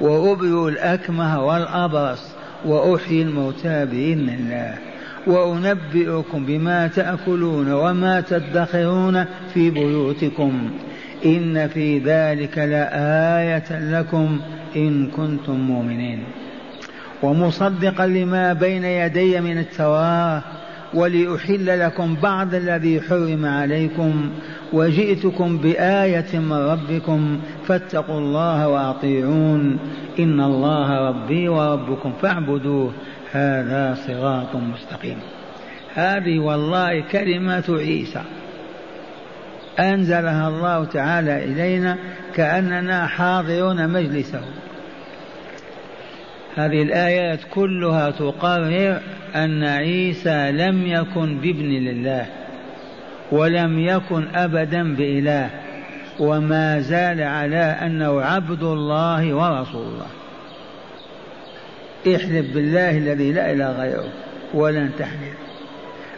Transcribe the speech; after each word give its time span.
وأبرئ 0.00 0.68
الأكمه 0.68 1.44
والأبرص 1.46 2.22
وأحيي 2.64 3.22
الموتى 3.22 3.84
بإذن 3.84 4.28
الله 4.28 4.74
وأنبئكم 5.26 6.46
بما 6.46 6.86
تأكلون 6.86 7.72
وما 7.72 8.20
تدخرون 8.20 9.24
في 9.54 9.70
بيوتكم. 9.70 10.70
إن 11.24 11.68
في 11.68 11.98
ذلك 11.98 12.58
لآية 12.58 13.98
لكم 14.00 14.40
إن 14.76 15.06
كنتم 15.06 15.60
مؤمنين. 15.60 16.24
ومصدقا 17.22 18.06
لما 18.06 18.52
بين 18.52 18.84
يدي 18.84 19.40
من 19.40 19.58
التوراة 19.58 20.42
ولأحل 20.94 21.80
لكم 21.80 22.14
بعض 22.22 22.54
الذي 22.54 23.00
حرم 23.00 23.46
عليكم 23.46 24.30
وجئتكم 24.72 25.58
بآية 25.58 26.38
من 26.38 26.52
ربكم 26.52 27.40
فاتقوا 27.66 28.18
الله 28.18 28.68
وأطيعون 28.68 29.78
إن 30.18 30.40
الله 30.40 31.08
ربي 31.08 31.48
وربكم 31.48 32.12
فاعبدوه 32.22 32.92
هذا 33.32 33.96
صراط 34.06 34.56
مستقيم. 34.56 35.18
هذه 35.94 36.38
والله 36.38 37.00
كلمات 37.00 37.70
عيسى. 37.70 38.22
أنزلها 39.78 40.48
الله 40.48 40.84
تعالى 40.84 41.44
إلينا 41.44 41.98
كأننا 42.34 43.06
حاضرون 43.06 43.88
مجلسه. 43.88 44.40
هذه 46.58 46.82
الآيات 46.82 47.40
كلها 47.54 48.10
تقرر 48.10 49.00
أن 49.34 49.64
عيسى 49.64 50.52
لم 50.52 50.86
يكن 50.86 51.38
بابن 51.38 51.68
لله 51.68 52.26
ولم 53.32 53.78
يكن 53.78 54.26
أبدا 54.34 54.94
بإله 54.94 55.50
وما 56.18 56.80
زال 56.80 57.22
على 57.22 57.56
أنه 57.56 58.22
عبد 58.22 58.62
الله 58.62 59.34
ورسول 59.34 59.86
الله 59.86 60.06
احلف 62.16 62.54
بالله 62.54 62.98
الذي 62.98 63.32
لا 63.32 63.52
إله 63.52 63.72
غيره 63.72 64.08
ولن 64.54 64.90
تحلف. 64.98 65.36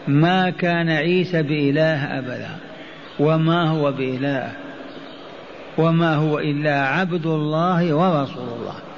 ما 0.08 0.50
كان 0.50 0.90
عيسى 0.90 1.42
بإله 1.42 2.18
أبدا 2.18 2.56
وما 3.18 3.68
هو 3.68 3.92
بإله 3.92 4.52
وما 5.78 6.14
هو 6.14 6.38
إلا 6.38 6.86
عبد 6.86 7.26
الله 7.26 7.94
ورسول 7.94 8.48
الله 8.60 8.89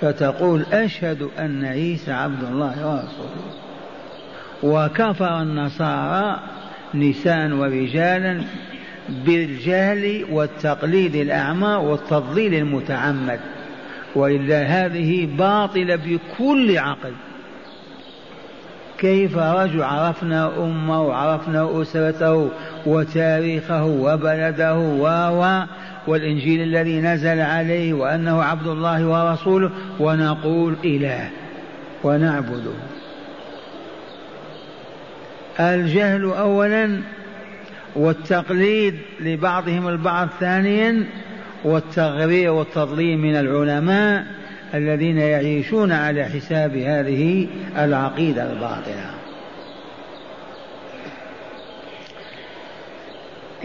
فتقول 0.00 0.66
أشهد 0.72 1.28
أن 1.38 1.64
عيسى 1.64 2.12
عبد 2.12 2.44
الله 2.44 2.86
ورسوله. 2.86 3.46
وكفر 4.62 5.42
النصارى 5.42 6.40
نساء 6.94 7.52
ورجالا 7.52 8.40
بالجهل 9.08 10.26
والتقليد 10.30 11.14
الأعمى 11.14 11.74
والتضليل 11.74 12.54
المتعمد. 12.54 13.40
وإلا 14.14 14.62
هذه 14.62 15.26
باطلة 15.38 15.96
بكل 15.96 16.78
عقل. 16.78 17.12
كيف 18.98 19.38
رجل 19.38 19.82
عرفنا 19.82 20.50
أمه 20.58 21.02
وعرفنا 21.02 21.82
أسرته 21.82 22.50
وتاريخه 22.86 23.84
وبلده 23.84 24.78
و 24.78 25.62
والإنجيل 26.06 26.62
الذي 26.62 27.00
نزل 27.00 27.40
عليه 27.40 27.92
وأنه 27.92 28.42
عبد 28.42 28.66
الله 28.66 29.06
ورسوله 29.06 29.70
ونقول 30.00 30.76
إله 30.84 31.28
ونعبده. 32.04 32.74
الجهل 35.60 36.24
أولا 36.24 37.00
والتقليد 37.96 38.94
لبعضهم 39.20 39.88
البعض 39.88 40.28
ثانيا 40.40 41.04
والتغرير 41.64 42.52
والتضليل 42.52 43.18
من 43.18 43.36
العلماء 43.36 44.26
الذين 44.74 45.18
يعيشون 45.18 45.92
على 45.92 46.24
حساب 46.24 46.76
هذه 46.76 47.46
العقيدة 47.78 48.52
الباطلة. 48.52 49.25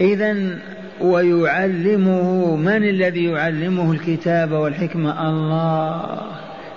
إذا 0.02 0.58
ويعلمه 1.00 2.56
من 2.56 2.88
الذي 2.88 3.24
يعلمه 3.24 3.92
الكتاب 3.92 4.52
والحكمة؟ 4.52 5.28
الله. 5.28 6.20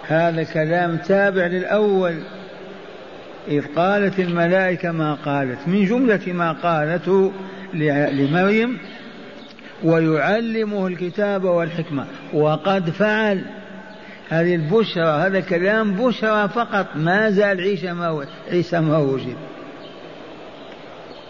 هذا 0.07 0.43
كلام 0.43 0.97
تابع 0.97 1.45
للأول. 1.45 2.15
إذ 3.47 3.65
قالت 3.75 4.19
الملائكة 4.19 4.91
ما 4.91 5.13
قالت. 5.13 5.67
من 5.67 5.85
جملة 5.85 6.21
ما 6.27 6.51
قالته 6.51 7.31
لمريم 8.13 8.77
ويعلمه 9.83 10.87
الكتاب 10.87 11.43
والحكمة. 11.43 12.05
وقد 12.33 12.89
فعل. 12.89 13.41
هذه 14.29 14.55
البشرى 14.55 15.27
هذا 15.27 15.39
كلام 15.39 15.93
بشرى 15.93 16.49
فقط. 16.49 16.87
ما 16.95 17.29
زال 17.29 17.61
عيسى 18.51 18.79
ما 18.79 18.97
وجد 18.97 19.35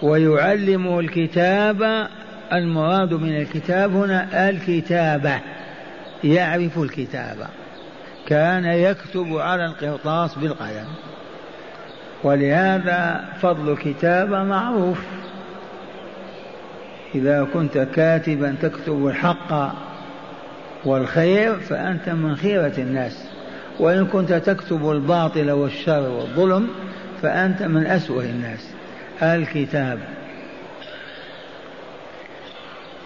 ويعلمه 0.06 1.00
الكتاب 1.00 2.08
المراد 2.54 3.14
من 3.14 3.38
الكتاب 3.38 3.96
هنا 3.96 4.50
الكتابة 4.50 5.40
يعرف 6.24 6.78
الكتابة 6.78 7.48
كان 8.28 8.66
يكتب 8.66 9.38
على 9.38 9.66
القرطاس 9.66 10.36
بالقلم. 10.36 10.88
ولهذا 12.24 13.26
فضل 13.42 13.72
الكتابة 13.72 14.44
معروف. 14.44 15.00
إذا 17.16 17.48
كنت 17.54 17.78
كاتبا 17.78 18.56
تكتب 18.62 19.08
الحق 19.08 19.74
والخير 20.86 21.60
فأنت 21.60 22.10
من 22.10 22.36
خيرة 22.36 22.74
الناس. 22.78 23.24
وإن 23.80 24.06
كنت 24.06 24.34
تكتب 24.34 24.92
الباطل 24.92 25.52
والشر 25.52 26.10
والظلم 26.10 26.68
فأنت 27.22 27.64
من 27.64 27.86
أسوأ 27.88 28.24
الناس. 28.24 28.75
الكتاب. 29.22 30.00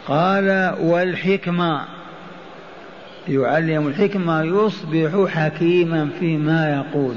قال 0.07 0.75
والحكمة. 0.81 1.81
يعلم 3.27 3.87
الحكمة 3.87 4.43
يصبح 4.43 5.31
حكيما 5.31 6.09
فيما 6.19 6.69
يقول 6.75 7.15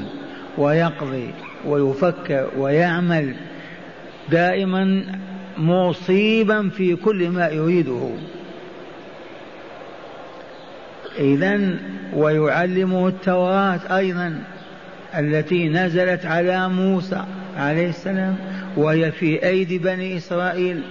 ويقضي 0.58 1.30
ويفكر 1.66 2.48
ويعمل 2.56 3.34
دائما 4.30 5.04
مصيبا 5.58 6.68
في 6.68 6.96
كل 6.96 7.28
ما 7.28 7.48
يريده. 7.48 8.10
إذا 11.18 11.76
ويعلمه 12.14 13.08
التوراة 13.08 13.96
أيضا 13.96 14.42
التي 15.18 15.68
نزلت 15.68 16.26
على 16.26 16.68
موسى 16.68 17.24
عليه 17.56 17.88
السلام 17.88 18.36
وهي 18.76 19.12
في 19.12 19.46
أيدي 19.46 19.78
بني 19.78 20.16
إسرائيل 20.16 20.82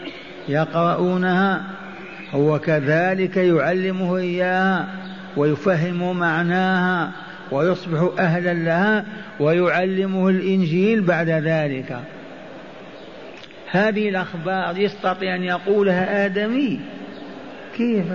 يقرؤونها 0.50 1.64
وكذلك 2.34 3.38
يعلمه 3.38 4.18
إياها 4.18 4.88
ويفهم 5.38 6.20
معناها 6.20 7.12
ويصبح 7.52 8.20
أهلا 8.20 8.54
لها 8.54 9.06
ويعلمه 9.40 10.30
الإنجيل 10.30 11.02
بعد 11.02 11.30
ذلك. 11.30 12.00
هذه 13.72 14.10
الأخبار 14.10 14.78
يستطيع 14.78 15.36
أن 15.36 15.44
يقولها 15.44 16.26
آدمي. 16.26 16.80
كيف؟ 17.78 18.06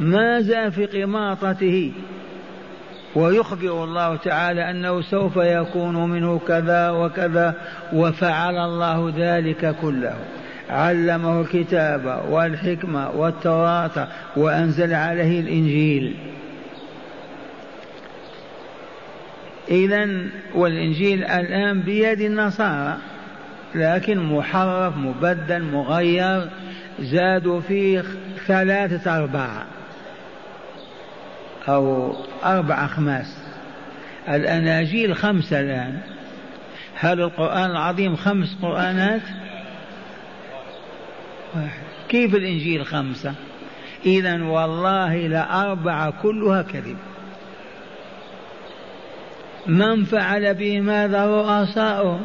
ماذا 0.00 0.70
في 0.70 0.86
قماطته؟ 0.86 1.92
ويخبر 3.16 3.84
الله 3.84 4.16
تعالى 4.16 4.70
أنه 4.70 5.02
سوف 5.02 5.36
يكون 5.36 6.10
منه 6.10 6.40
كذا 6.48 6.90
وكذا 6.90 7.54
وفعل 7.92 8.56
الله 8.56 9.12
ذلك 9.16 9.76
كله. 9.82 10.14
علمه 10.70 11.40
الكتاب 11.40 12.24
والحكمة 12.30 13.10
والتوراة 13.10 14.08
وأنزل 14.36 14.94
عليه 14.94 15.40
الإنجيل. 15.40 16.16
إذا 19.68 20.08
والإنجيل 20.54 21.24
الآن 21.24 21.80
بيد 21.80 22.20
النصارى 22.20 22.96
لكن 23.74 24.18
محرف 24.18 24.96
مبدل 24.96 25.62
مغير 25.62 26.48
زادوا 27.00 27.60
فيه 27.60 28.04
ثلاثة 28.46 29.18
أرباع. 29.18 29.64
أو 31.68 32.14
أربع 32.44 32.84
أخماس. 32.84 33.36
الأناجيل 34.28 35.16
خمسة 35.16 35.60
الآن. 35.60 35.98
هل 36.94 37.20
القرآن 37.20 37.70
العظيم 37.70 38.16
خمس 38.16 38.56
قرآنات؟ 38.62 39.22
واحد. 41.54 41.82
كيف 42.08 42.34
الإنجيل 42.34 42.86
خمسة؟ 42.86 43.34
إذا 44.06 44.42
والله 44.42 45.16
لأربعة 45.16 46.12
كلها 46.22 46.62
كذب. 46.62 46.96
من 49.66 50.04
فعل 50.04 50.54
به 50.54 50.80
ماذا 50.80 51.26
رؤساؤهم 51.26 52.20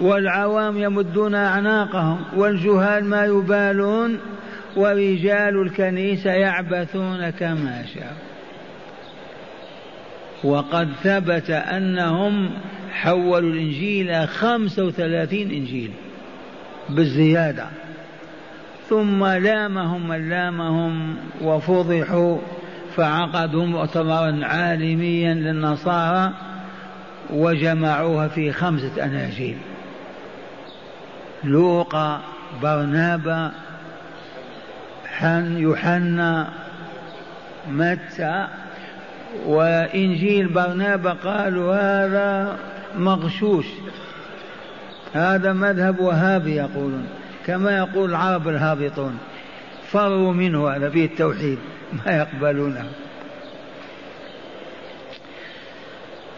والعوام 0.00 0.78
يمدون 0.78 1.34
أعناقهم 1.34 2.24
والجهال 2.36 3.04
ما 3.04 3.24
يبالون 3.24 4.20
ورجال 4.76 5.62
الكنيسة 5.62 6.30
يعبثون 6.30 7.30
كما 7.30 7.84
شاء. 7.94 8.31
وقد 10.44 10.88
ثبت 11.02 11.50
أنهم 11.50 12.50
حولوا 12.92 13.50
الإنجيل 13.50 14.28
خمسة 14.28 14.84
وثلاثين 14.84 15.50
إنجيل 15.50 15.90
بالزيادة. 16.88 17.66
ثم 18.88 19.24
لامهم 19.24 20.08
من 20.08 20.28
لامهم 20.28 21.16
وفضحوا 21.42 22.38
فعقدوا 22.96 23.66
مؤتمرا 23.66 24.40
عالميا 24.42 25.34
للنصارى 25.34 26.32
وجمعوها 27.30 28.28
في 28.28 28.52
خمسة 28.52 29.04
أناجيل. 29.04 29.56
لوقا 31.44 32.20
برنابا 32.62 33.52
حن 35.06 35.56
يوحنا 35.58 36.48
متى 37.70 38.48
وإنجيل 39.46 40.48
برنابا 40.48 41.12
قالوا 41.12 41.74
هذا 41.74 42.58
مغشوش. 42.96 43.66
هذا 45.12 45.52
مذهب 45.52 46.00
وهابي 46.00 46.54
يقولون 46.56 47.06
كما 47.46 47.76
يقول 47.76 48.10
العرب 48.10 48.48
الهابطون. 48.48 49.18
فروا 49.90 50.32
منه 50.32 50.70
هذا 50.70 50.90
فيه 50.90 51.04
التوحيد 51.04 51.58
ما 51.92 52.12
يقبلونه. 52.12 52.84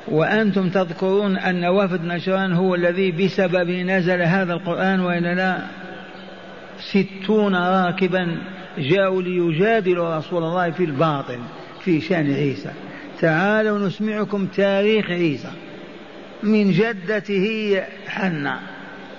وأنتم 0.09 0.69
تذكرون 0.69 1.37
أن 1.37 1.65
وفد 1.65 2.05
نجران 2.05 2.53
هو 2.53 2.75
الذي 2.75 3.13
بسببه 3.13 3.83
نزل 3.83 4.23
هذا 4.23 4.53
القرآن 4.53 5.01
وإلا 5.01 5.35
لا 5.35 5.59
ستون 6.79 7.57
راكبا 7.57 8.37
جاءوا 8.79 9.23
ليجادلوا 9.23 10.17
رسول 10.17 10.43
الله 10.43 10.71
في 10.71 10.85
الباطل 10.85 11.39
في 11.85 12.01
شأن 12.01 12.35
عيسى. 12.35 12.71
تعالوا 13.21 13.79
نسمعكم 13.79 14.47
تاريخ 14.47 15.11
عيسى. 15.11 15.51
من 16.43 16.73
جدته 16.73 17.83
حنة 18.07 18.61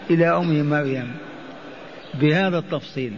إلى 0.10 0.28
أمه 0.28 0.64
مريم. 0.64 1.12
بهذا 2.14 2.58
التفصيل. 2.58 3.14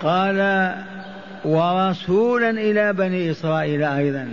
قال 0.00 0.72
ورسولا 1.44 2.50
إلى 2.50 2.92
بني 2.92 3.30
إسرائيل 3.30 3.82
أيضا. 3.82 4.28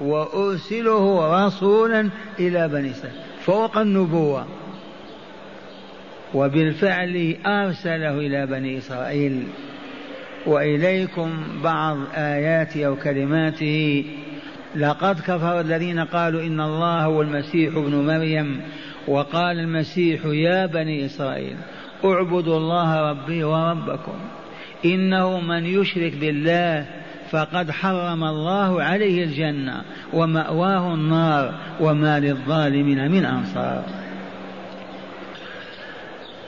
وأرسله 0.00 1.46
رسولا 1.46 2.08
إلى 2.38 2.68
بني 2.68 2.90
إسرائيل. 2.90 3.20
فوق 3.40 3.78
النبوة. 3.78 4.46
وبالفعل 6.34 7.36
أرسله 7.46 8.18
إلى 8.18 8.46
بني 8.46 8.78
إسرائيل. 8.78 9.46
وإليكم 10.48 11.30
بعض 11.64 11.96
آياته 12.14 12.86
أو 12.86 12.96
كلماته. 12.96 14.04
لقد 14.76 15.20
كفر 15.20 15.60
الذين 15.60 16.00
قالوا 16.00 16.42
إن 16.42 16.60
الله 16.60 17.04
هو 17.04 17.22
المسيح 17.22 17.76
ابن 17.76 17.94
مريم. 18.06 18.60
وقال 19.08 19.58
المسيح 19.58 20.20
يا 20.24 20.66
بني 20.66 21.06
إسرائيل 21.06 21.56
اعبدوا 22.04 22.56
الله 22.56 23.10
ربي 23.10 23.44
وربكم. 23.44 24.18
إنه 24.84 25.40
من 25.40 25.64
يشرك 25.66 26.16
بالله 26.16 26.86
فقد 27.30 27.70
حرم 27.70 28.24
الله 28.24 28.82
عليه 28.82 29.24
الجنة 29.24 29.82
ومأواه 30.12 30.94
النار 30.94 31.54
وما 31.80 32.20
للظالمين 32.20 33.10
من 33.10 33.24
أنصار. 33.24 33.84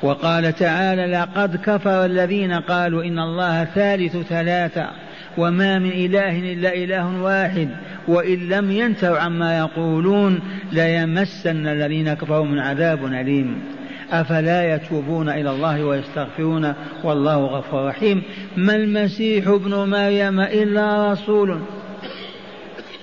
وقال 0.03 0.55
تعالى 0.55 1.07
لقد 1.07 1.57
كفر 1.57 2.05
الذين 2.05 2.53
قالوا 2.53 3.05
إن 3.05 3.19
الله 3.19 3.65
ثالث 3.65 4.17
ثلاثة 4.17 4.91
وما 5.39 5.79
من 5.79 5.91
إله 5.91 6.53
إلا 6.53 6.75
إله 6.75 7.23
واحد 7.23 7.69
وإن 8.09 8.49
لم 8.49 8.71
ينتهوا 8.71 9.19
عما 9.19 9.59
يقولون 9.59 10.41
ليمسن 10.73 11.67
الذين 11.67 12.15
كفروا 12.15 12.45
من 12.45 12.59
عذاب 12.59 13.05
أليم. 13.05 13.63
أفلا 14.13 14.75
يتوبون 14.75 15.29
إلى 15.29 15.51
الله 15.51 15.85
ويستغفرون 15.85 16.75
والله 17.05 17.37
غفور 17.37 17.89
رحيم. 17.89 18.23
ما 18.57 18.77
المسيح 18.77 19.49
ابن 19.49 19.75
مريم 19.75 20.41
إلا 20.41 21.13
رسول. 21.13 21.61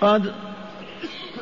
قد 0.02 0.32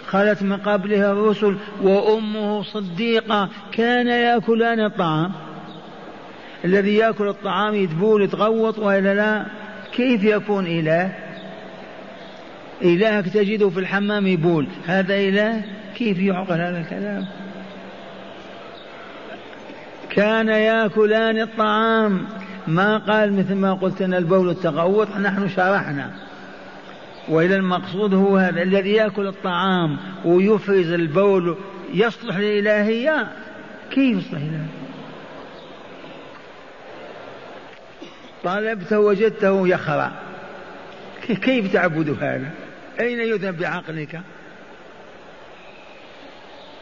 خلت 0.07 0.44
من 0.44 0.57
قبلها 0.57 1.12
الرسل 1.12 1.57
وأمه 1.81 2.63
صديقة 2.63 3.50
كان 3.72 4.07
يأكلان 4.07 4.80
الطعام 4.80 5.31
الذي 6.66 6.96
يأكل 6.96 7.28
الطعام 7.28 7.75
يتبول 7.75 8.24
يتغوط 8.24 8.80
وإلا 8.80 9.13
لا؟ 9.13 9.46
كيف 9.92 10.24
يكون 10.24 10.66
إله؟ 10.66 11.12
إلهك 12.81 13.30
تجده 13.30 13.69
في 13.69 13.80
الحمام 13.80 14.28
يبول. 14.28 14.68
هذا 14.86 15.16
إله؟ 15.16 15.62
كيف 15.96 16.19
يعقل 16.19 16.62
هذا 16.62 16.80
الكلام؟ 16.80 17.25
كان 20.10 20.48
يأكلان 20.48 21.42
الطعام. 21.42 22.25
ما 22.68 22.98
قال 22.98 23.34
مثل 23.34 23.56
ما 23.56 23.74
قلت 23.74 24.02
أن 24.02 24.13
البول 24.13 24.50
التغوط 24.50 25.07
نحن 25.18 25.50
شرحنا. 25.50 26.12
وإلى 27.30 27.56
المقصود 27.56 28.13
هو 28.13 28.38
هذا. 28.38 28.63
الذي 28.63 28.92
يأكل 28.92 29.28
الطعام 29.28 29.98
ويفرز 30.25 30.92
البول 30.92 31.56
يصلح 31.94 32.38
للإلهية 32.38 33.28
كيف 33.92 34.18
يصلح 34.18 34.42
للإلهية 34.42 34.85
طلبته 38.45 39.00
وجدته 39.00 39.68
يخرع 39.68 40.12
كيف 41.42 41.74
تعبد 41.74 42.09
هذا؟ 42.23 42.49
أين 42.99 43.19
يذهب 43.19 43.57
بعقلك؟ 43.57 44.21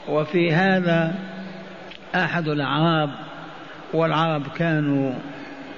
وفي 0.09 0.51
هذا 0.51 1.15
أحد 2.15 2.47
الأعراب 2.47 3.09
والعرب 3.93 4.47
كانوا 4.47 5.13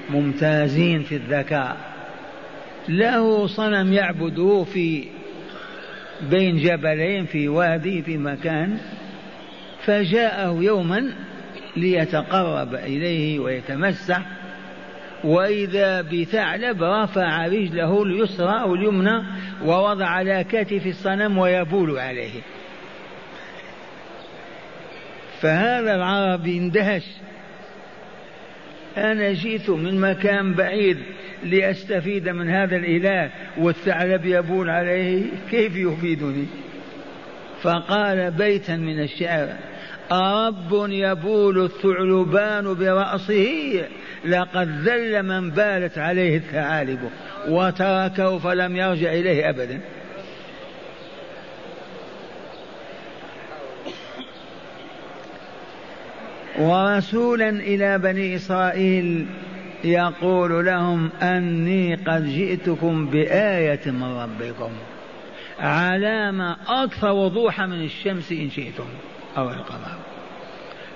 ممتازين 0.10 1.04
في 1.04 1.16
الذكاء. 1.16 1.78
له 2.90 3.48
صنم 3.48 3.94
يعبده 3.94 4.64
في 4.64 5.08
بين 6.30 6.58
جبلين 6.58 7.26
في 7.26 7.48
وادي 7.48 8.02
في 8.02 8.18
مكان. 8.18 8.78
فجاءه 9.86 10.58
يوما 10.62 11.14
ليتقرب 11.78 12.76
إليه 12.76 13.40
ويتمسح. 13.40 14.22
وإذا 15.26 16.02
بثعلب 16.02 16.84
رفع 16.84 17.46
رجله 17.48 18.04
اليسرى 18.04 18.62
أو 18.62 18.76
اليمنى 18.76 19.24
ووضع 19.66 20.06
على 20.06 20.44
كتف 20.44 20.88
الصنم 20.88 21.38
ويبول 21.38 22.00
عليه. 22.00 22.42
فهذا 25.42 25.96
العربي 25.96 26.58
اندهش. 26.58 27.04
أنا 28.98 29.34
جئت 29.34 29.70
من 29.70 30.00
مكان 30.00 30.54
بعيد 30.54 30.98
لأستفيد 31.44 32.30
من 32.30 32.50
هذا 32.50 32.76
الإله 32.76 33.32
والثعلب 33.58 34.26
يبول 34.26 34.70
عليه 34.70 35.24
كيف 35.52 35.76
يفيدني؟ 35.76 36.46
فقال 37.62 38.32
بيتا 38.32 38.76
من 38.76 39.00
الشعر 39.00 39.50
أرب 40.12 40.88
يبول 40.90 41.64
الثعلبان 41.64 42.74
برأسه 42.74 43.86
لقد 44.26 44.68
ذل 44.88 45.24
من 45.24 45.50
بالت 45.50 45.98
عليه 45.98 46.38
الثعالب 46.38 47.10
وتركه 47.48 48.38
فلم 48.38 48.76
يرجع 48.76 49.14
إليه 49.14 49.50
أبدا. 49.50 49.82
ورسولا 56.60 57.50
إلى 57.50 57.98
بني 57.98 58.36
إسرائيل 58.36 59.26
يقول 59.84 60.66
لهم 60.66 61.10
أني 61.22 61.96
قد 61.96 62.26
جئتكم 62.26 63.08
بآية 63.08 63.82
من 63.86 64.04
ربكم 64.04 64.72
علامة 65.60 66.58
أكثر 66.68 67.12
وضوحا 67.12 67.66
من 67.66 67.84
الشمس 67.84 68.32
إن 68.32 68.50
شئتم 68.50 68.88
أو 69.38 69.50
القمر. 69.50 69.98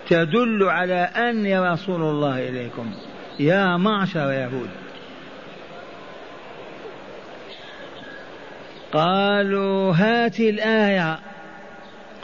تدل 0.09 0.63
على 0.63 0.93
أني 0.93 1.59
رسول 1.59 2.01
الله 2.01 2.49
إليكم. 2.49 2.91
يا 3.39 3.77
معشر 3.77 4.31
يهود. 4.31 4.69
قالوا 8.93 9.93
هات 9.95 10.39
الآية. 10.39 11.19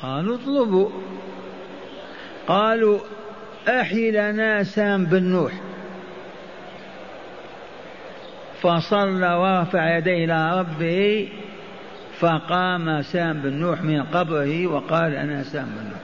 قالوا 0.01 0.35
اطلبوا. 0.35 0.89
قالوا 2.47 2.99
أحي 3.67 4.11
لنا 4.11 4.63
سام 4.63 5.05
بن 5.05 5.23
نوح 5.23 5.53
فصلى 8.61 9.33
ورفع 9.33 9.97
يديه 9.97 10.25
إلى 10.25 10.59
ربه 10.59 11.29
فقام 12.19 13.01
سام 13.01 13.41
بن 13.41 13.53
نوح 13.53 13.81
من 13.81 14.03
قبره 14.03 14.67
وقال 14.67 15.15
أنا 15.15 15.43
سام 15.43 15.65
بن 15.65 15.89
نوح. 15.89 15.99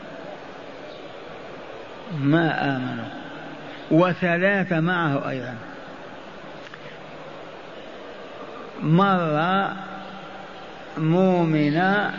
ما 2.22 2.76
آمنوا؟ 2.76 3.21
وثلاثة 3.92 4.80
معه 4.80 5.30
أيضا. 5.30 5.56
مرة 8.82 9.76
مؤمنة 10.98 12.12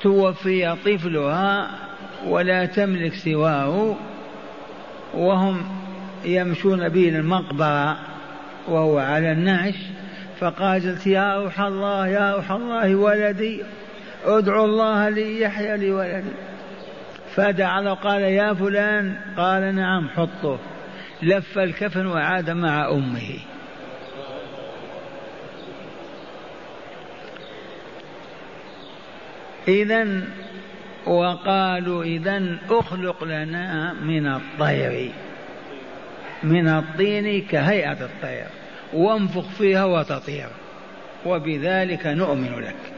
توفي 0.00 0.76
طفلها 0.84 1.70
ولا 2.26 2.66
تملك 2.66 3.14
سواه 3.14 3.96
وهم 5.14 5.62
يمشون 6.24 6.88
به 6.88 7.08
المقبرة 7.08 7.96
وهو 8.68 8.98
على 8.98 9.32
النعش. 9.32 9.74
فقالت 10.40 11.06
يا 11.06 11.42
روح 11.42 11.60
الله 11.60 12.08
يا 12.08 12.34
روح 12.34 12.50
الله 12.50 12.94
ولدي 12.94 13.62
ادعو 14.24 14.64
الله 14.64 15.08
لي 15.08 15.40
يحيى 15.40 15.76
لي 15.76 16.22
فدعا 17.36 17.94
قال 17.94 18.22
يا 18.22 18.54
فلان 18.54 19.16
قال 19.36 19.74
نعم 19.74 20.08
حطه 20.08 20.58
لف 21.22 21.58
الكفن 21.58 22.06
وعاد 22.06 22.50
مع 22.50 22.88
أمه 22.90 23.38
إذا 29.68 30.22
وقالوا 31.06 32.04
إذا 32.04 32.58
أخلق 32.70 33.24
لنا 33.24 33.92
من 33.92 34.26
الطير 34.26 35.12
من 36.42 36.68
الطين 36.68 37.42
كهيئة 37.46 38.04
الطير 38.04 38.46
وانفخ 38.92 39.48
فيها 39.48 39.84
وتطير 39.84 40.48
وبذلك 41.26 42.06
نؤمن 42.06 42.58
لك 42.58 42.93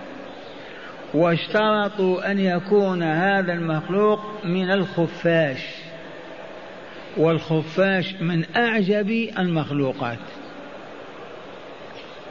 واشترطوا 1.15 2.31
أن 2.31 2.39
يكون 2.39 3.03
هذا 3.03 3.53
المخلوق 3.53 4.21
من 4.45 4.71
الخفاش. 4.71 5.59
والخفاش 7.17 8.15
من 8.21 8.45
أعجب 8.57 9.11
المخلوقات. 9.39 10.19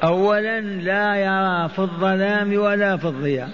أولا 0.04 0.62
لا 0.62 1.16
يرى 1.16 1.70
في 1.70 1.80
الظلام 1.80 2.54
ولا 2.54 2.98
في 2.98 3.06
الضياء. 3.06 3.50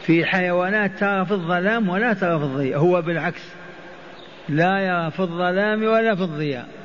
في 0.00 0.24
حيوانات 0.24 0.98
ترى 0.98 1.24
في 1.24 1.32
الظلام 1.32 1.88
ولا 1.88 2.12
ترى 2.12 2.38
في 2.38 2.44
الضياء. 2.44 2.78
هو 2.78 3.02
بالعكس 3.02 3.42
لا 4.48 4.78
يرى 4.78 5.10
في 5.10 5.20
الظلام 5.20 5.82
ولا 5.82 6.14
في 6.14 6.22
الضياء. 6.22 6.81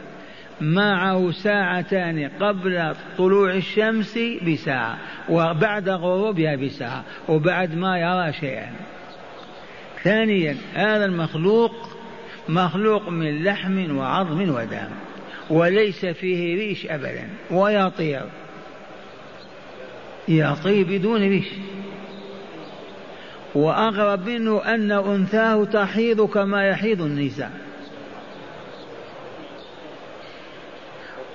معه 0.62 1.32
ساعتان 1.32 2.30
قبل 2.40 2.96
طلوع 3.18 3.54
الشمس 3.54 4.20
بساعة 4.48 4.98
وبعد 5.30 5.90
غروبها 5.90 6.56
بساعة 6.56 7.04
وبعد 7.30 7.76
ما 7.76 8.00
يرى 8.00 8.34
شيئا. 8.34 8.72
ثانيا 10.04 10.56
هذا 10.74 11.06
المخلوق 11.06 11.72
مخلوق 12.50 13.10
من 13.10 13.44
لحم 13.44 13.98
وعظم 13.98 14.50
ودم 14.50 14.90
وليس 15.50 16.06
فيه 16.06 16.56
ريش 16.56 16.86
أبدا 16.86 17.28
ويطير 17.52 18.26
يطير 20.28 20.86
بدون 20.88 21.22
ريش. 21.22 21.48
وأغرب 23.56 24.30
منه 24.30 24.62
أن 24.66 24.92
أنثاه 24.92 25.64
تحيض 25.64 26.22
كما 26.22 26.68
يحيض 26.68 27.02
النساء. 27.02 27.67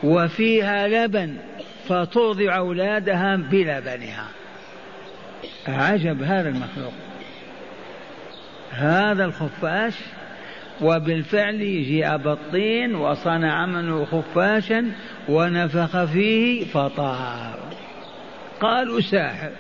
وفيها 0.05 0.89
لبن 0.89 1.37
فترضع 1.89 2.57
أولادها 2.57 3.37
بلبنها 3.37 4.29
عجب 5.69 6.23
هذا 6.23 6.49
المخلوق. 6.49 6.93
هذا 8.71 9.25
الخفاش 9.25 9.95
وبالفعل 10.81 11.85
جاء 11.85 12.17
بالطين 12.17 12.95
وصنع 12.95 13.67
منه 13.67 14.05
خفاشا 14.05 14.93
ونفخ 15.29 16.05
فيه 16.05 16.65
فطار. 16.65 17.59
قالوا 18.61 19.01
ساحر. 19.01 19.51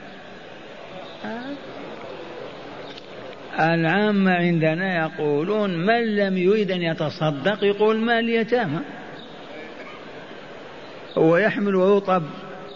العامة 3.61 4.33
عندنا 4.33 4.97
يقولون 4.97 5.87
من 5.87 6.17
لم 6.17 6.37
يريد 6.37 6.71
أن 6.71 6.83
يتصدق 6.83 7.65
يقول 7.65 7.97
مال 7.97 8.19
اليتامى. 8.19 8.81
هو 11.19 11.37
يحمل 11.37 11.75
رطب 11.75 12.23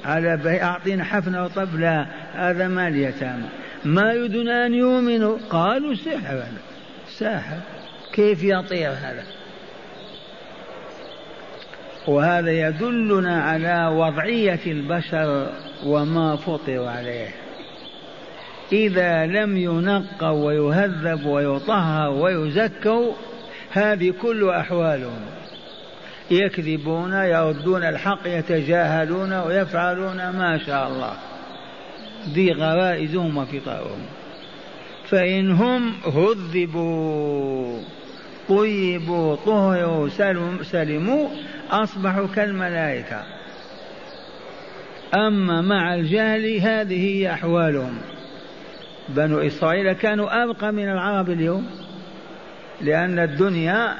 على 0.04 0.62
أعطينا 0.62 1.04
حفنة 1.04 1.44
رطب 1.44 1.74
لا 1.74 2.06
هذا 2.34 2.68
مال 2.68 2.92
اليتامى 2.92 3.48
ما 3.84 4.12
يريدون 4.12 4.48
أن 4.48 4.74
يؤمنوا 4.74 5.38
قالوا 5.50 5.94
سحر. 5.94 6.42
ساحر 7.18 7.58
كيف 8.12 8.42
يطير 8.42 8.90
هذا؟ 8.90 9.24
وهذا 12.08 12.50
يدلنا 12.50 13.42
على 13.42 13.86
وضعية 13.86 14.60
البشر 14.66 15.52
وما 15.86 16.36
فطر 16.36 16.84
عليه. 16.84 17.28
إذا 18.72 19.26
لم 19.26 19.56
ينقوا 19.56 20.46
ويهذبوا 20.46 21.34
ويطهروا 21.34 22.24
ويزكوا 22.24 23.12
هذه 23.72 24.14
كل 24.22 24.50
أحوالهم. 24.50 25.35
يكذبون 26.30 27.12
يردون 27.12 27.82
الحق 27.84 28.26
يتجاهلون 28.26 29.32
ويفعلون 29.32 30.16
ما 30.16 30.58
شاء 30.66 30.88
الله. 30.88 31.12
ذي 32.34 32.52
غرائزهم 32.52 33.36
وفطرهم 33.36 33.98
فإن 35.08 35.50
هم 35.50 35.92
هذبوا 36.04 37.78
طيبوا 38.48 39.36
طهروا 39.36 40.08
سلموا 40.62 41.28
أصبحوا 41.70 42.26
كالملائكة. 42.26 43.22
أما 45.14 45.60
مع 45.60 45.94
الجهل 45.94 46.56
هذه 46.56 47.06
هي 47.06 47.32
أحوالهم. 47.32 47.98
بنو 49.08 49.38
إسرائيل 49.38 49.92
كانوا 49.92 50.44
أبقى 50.44 50.72
من 50.72 50.88
العرب 50.88 51.30
اليوم 51.30 51.66
لأن 52.80 53.18
الدنيا 53.18 53.96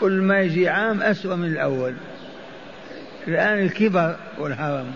كل 0.00 0.12
ما 0.12 0.40
يجي 0.40 0.68
عام 0.68 1.02
أسوأ 1.02 1.36
من 1.36 1.48
الأول. 1.48 1.94
الآن 3.28 3.58
الكبر 3.58 4.16
والهرم. 4.38 4.92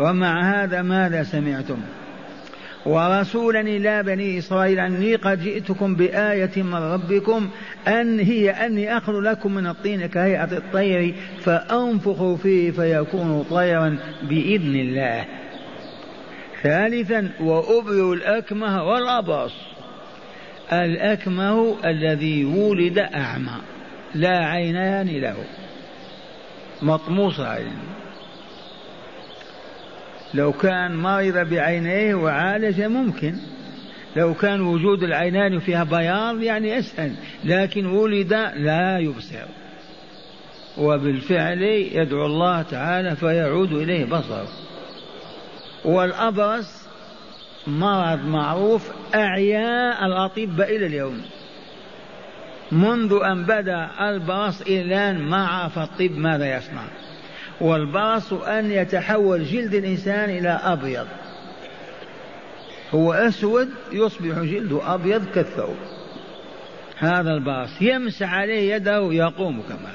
ومع 0.00 0.62
هذا 0.62 0.82
ماذا 0.82 1.22
سمعتم؟ 1.22 1.78
ورسولا 2.86 3.60
إلى 3.60 4.02
بني 4.02 4.38
إسرائيل 4.38 4.80
أني 4.80 5.14
قد 5.14 5.42
جئتكم 5.42 5.94
بآية 5.94 6.62
من 6.62 6.74
ربكم 6.74 7.48
أن 7.88 8.20
هي 8.20 8.50
أني 8.50 8.96
أخذ 8.96 9.12
لكم 9.12 9.54
من 9.54 9.66
الطين 9.66 10.06
كهيئة 10.06 10.52
الطير 10.52 11.14
فأنفخ 11.40 12.34
فيه 12.34 12.70
فيكون 12.70 13.44
طيرا 13.50 13.98
بإذن 14.22 14.76
الله. 14.76 15.24
ثالثا 16.62 17.30
وأبرئ 17.40 18.12
الأكمه 18.12 18.84
والأبرص 18.84 19.54
الأكمه 20.72 21.76
الذي 21.84 22.44
ولد 22.44 22.98
أعمى. 22.98 23.71
لا 24.14 24.38
عينان 24.38 25.08
له. 25.08 25.36
مطموس 26.82 27.40
عين. 27.40 27.78
لو 30.34 30.52
كان 30.52 30.96
مرض 30.96 31.48
بعينيه 31.50 32.14
وعالج 32.14 32.82
ممكن. 32.82 33.34
لو 34.16 34.34
كان 34.34 34.60
وجود 34.60 35.02
العينان 35.02 35.58
فيها 35.58 35.84
بياض 35.84 36.42
يعني 36.42 36.78
أسهل. 36.78 37.12
لكن 37.44 37.86
ولد 37.86 38.32
لا 38.56 38.98
يبصر. 38.98 39.46
وبالفعل 40.78 41.62
يدعو 41.92 42.26
الله 42.26 42.62
تعالى 42.62 43.16
فيعود 43.16 43.72
إليه 43.72 44.04
بصره. 44.04 44.48
والأبرص 45.84 46.82
مرض 47.66 48.24
معروف 48.26 48.90
أعياء 49.14 50.06
الأطباء 50.06 50.76
إلى 50.76 50.86
اليوم. 50.86 51.22
منذ 52.72 53.18
أن 53.24 53.44
بدأ 53.44 53.90
البرص 54.00 54.60
إلى 54.60 54.82
الآن 54.82 55.22
ما 55.22 55.46
عرف 55.46 55.78
الطب 55.78 56.10
ماذا 56.16 56.56
يصنع. 56.56 56.84
والبرص 57.60 58.32
أن 58.32 58.70
يتحول 58.70 59.44
جلد 59.44 59.74
الإنسان 59.74 60.30
إلى 60.30 60.48
أبيض. 60.48 61.06
هو 62.94 63.12
أسود 63.12 63.68
يصبح 63.92 64.38
جلده 64.38 64.94
أبيض 64.94 65.24
كالثوب. 65.34 65.76
هذا 66.98 67.30
البرص 67.30 67.82
يمسح 67.82 68.34
عليه 68.34 68.74
يده 68.74 69.12
يقوم 69.12 69.62
كما 69.62 69.92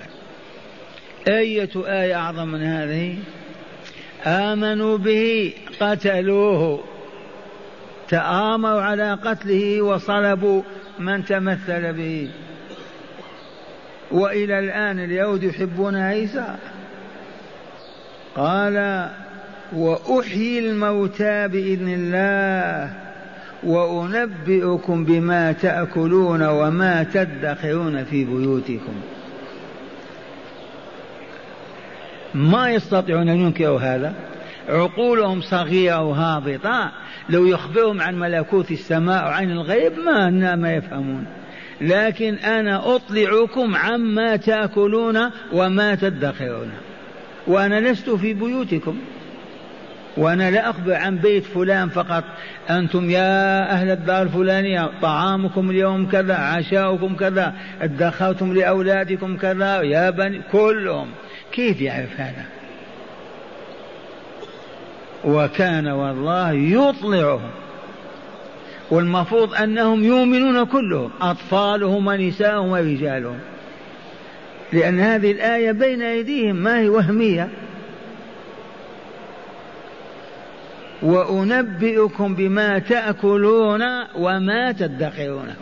أية 1.28 1.70
آية 1.76 2.16
أعظم 2.16 2.48
من 2.48 2.62
هذه؟ 2.62 3.18
آمنوا 4.26 4.98
به 4.98 5.54
قتلوه. 5.80 6.84
تآمروا 8.08 8.82
على 8.82 9.14
قتله 9.14 9.82
وصلبوا 9.82 10.62
من 11.00 11.26
تمثل 11.26 11.94
به. 11.94 12.30
وإلى 14.12 14.60
الآن 14.60 15.00
اليهود 15.00 15.44
يحبون 15.44 15.96
عيسى؟ 15.96 16.56
قال 18.36 19.08
وأحيي 19.74 20.60
الموتى 20.60 21.48
بإذن 21.48 21.94
الله 21.94 22.94
وأنبئكم 23.64 25.06
بما 25.06 25.52
تأكلون 25.52 26.44
وما 26.44 27.04
تدخرون 27.04 28.04
في 28.04 28.26
بيوتكم. 28.26 28.94
ما 32.34 32.72
يستطيعون 32.72 33.30
أن 33.30 33.38
ينكروا 33.38 33.80
هذا؟ 33.80 34.14
عقولهم 34.70 35.42
صغيرة 35.42 36.02
وهابطة. 36.02 36.92
لو 37.30 37.46
يخبرهم 37.46 38.02
عن 38.02 38.20
ملكوت 38.20 38.72
السماء 38.72 39.26
وعن 39.26 39.52
الغيب 39.52 39.94
ما 40.00 40.56
ما 40.56 40.74
يفهمون. 40.74 41.26
لكن 41.82 42.34
أنا 42.36 42.96
أطلعكم 42.96 43.76
عما 43.76 44.36
تأكلون 44.36 45.30
وما 45.54 45.96
تدخرون. 45.96 46.72
وأنا 47.48 47.80
لست 47.80 48.10
في 48.10 48.34
بيوتكم. 48.34 48.98
وأنا 50.18 50.52
لا 50.52 50.70
أخبر 50.70 50.94
عن 50.94 51.18
بيت 51.18 51.44
فلان 51.44 51.90
فقط. 51.90 52.24
أنتم 52.70 53.10
يا 53.10 53.72
أهل 53.72 53.92
الدار 53.92 54.22
الفلانية 54.22 54.90
طعامكم 55.02 55.70
اليوم 55.70 56.08
كذا 56.10 56.36
عشاؤكم 56.36 57.16
كذا 57.16 57.54
ادخرتم 57.82 58.54
لأولادكم 58.54 59.38
كذا 59.38 59.82
يا 59.82 60.10
بني 60.10 60.42
كلهم. 60.52 61.08
كيف 61.52 61.82
يعرف 61.82 62.20
هذا؟ 62.20 62.46
وكان 65.26 65.88
والله 65.88 66.52
يطلعهم. 66.52 67.52
والمفروض 68.92 69.54
أنهم 69.54 70.04
يؤمنون 70.04 70.66
كلهم 70.66 71.10
أطفالهم 71.22 72.08
ونساءهم 72.08 72.68
ورجالهم. 72.68 73.40
لأن 74.74 75.00
هذه 75.00 75.32
الآية 75.32 75.72
بين 75.72 76.02
أيديهم 76.02 76.56
ما 76.56 76.80
هي 76.80 76.90
وهمية. 76.90 77.50
وأنبئكم 81.02 82.36
بما 82.36 82.80
تأكلون 82.80 83.82
وما 84.16 84.72
تدخرون. 84.72 85.54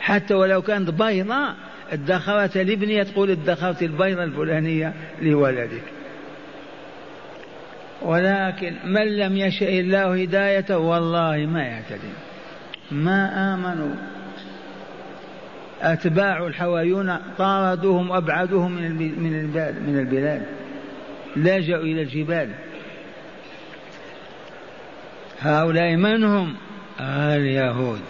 حتى 0.00 0.34
ولو 0.34 0.62
كانت 0.62 0.90
بيضة 0.90 1.54
ادخرت 1.92 2.56
لابني 2.56 3.04
تقول 3.04 3.30
ادخرت 3.30 3.82
البيضة 3.82 4.24
الفلانية 4.24 4.92
لولدك. 5.22 5.97
ولكن 8.02 8.74
من 8.84 9.16
لم 9.16 9.36
يشاء 9.36 9.80
الله 9.80 10.22
هدايته 10.22 10.78
والله 10.78 11.36
ما 11.46 11.62
يهتدي 11.62 12.12
ما 12.90 13.54
آمنوا. 13.54 13.94
أتباع 15.82 16.46
الحواريون 16.46 17.16
طاردوهم 17.38 18.10
وأبعدوهم 18.10 18.72
من 18.72 18.96
من 18.96 19.32
من 19.86 19.98
البلاد. 19.98 20.42
لجأوا 21.36 21.82
إلى 21.82 22.02
الجبال. 22.02 22.48
هؤلاء 25.40 25.96
من 25.96 26.24
هم؟ 26.24 26.54
اليهود. 27.00 28.00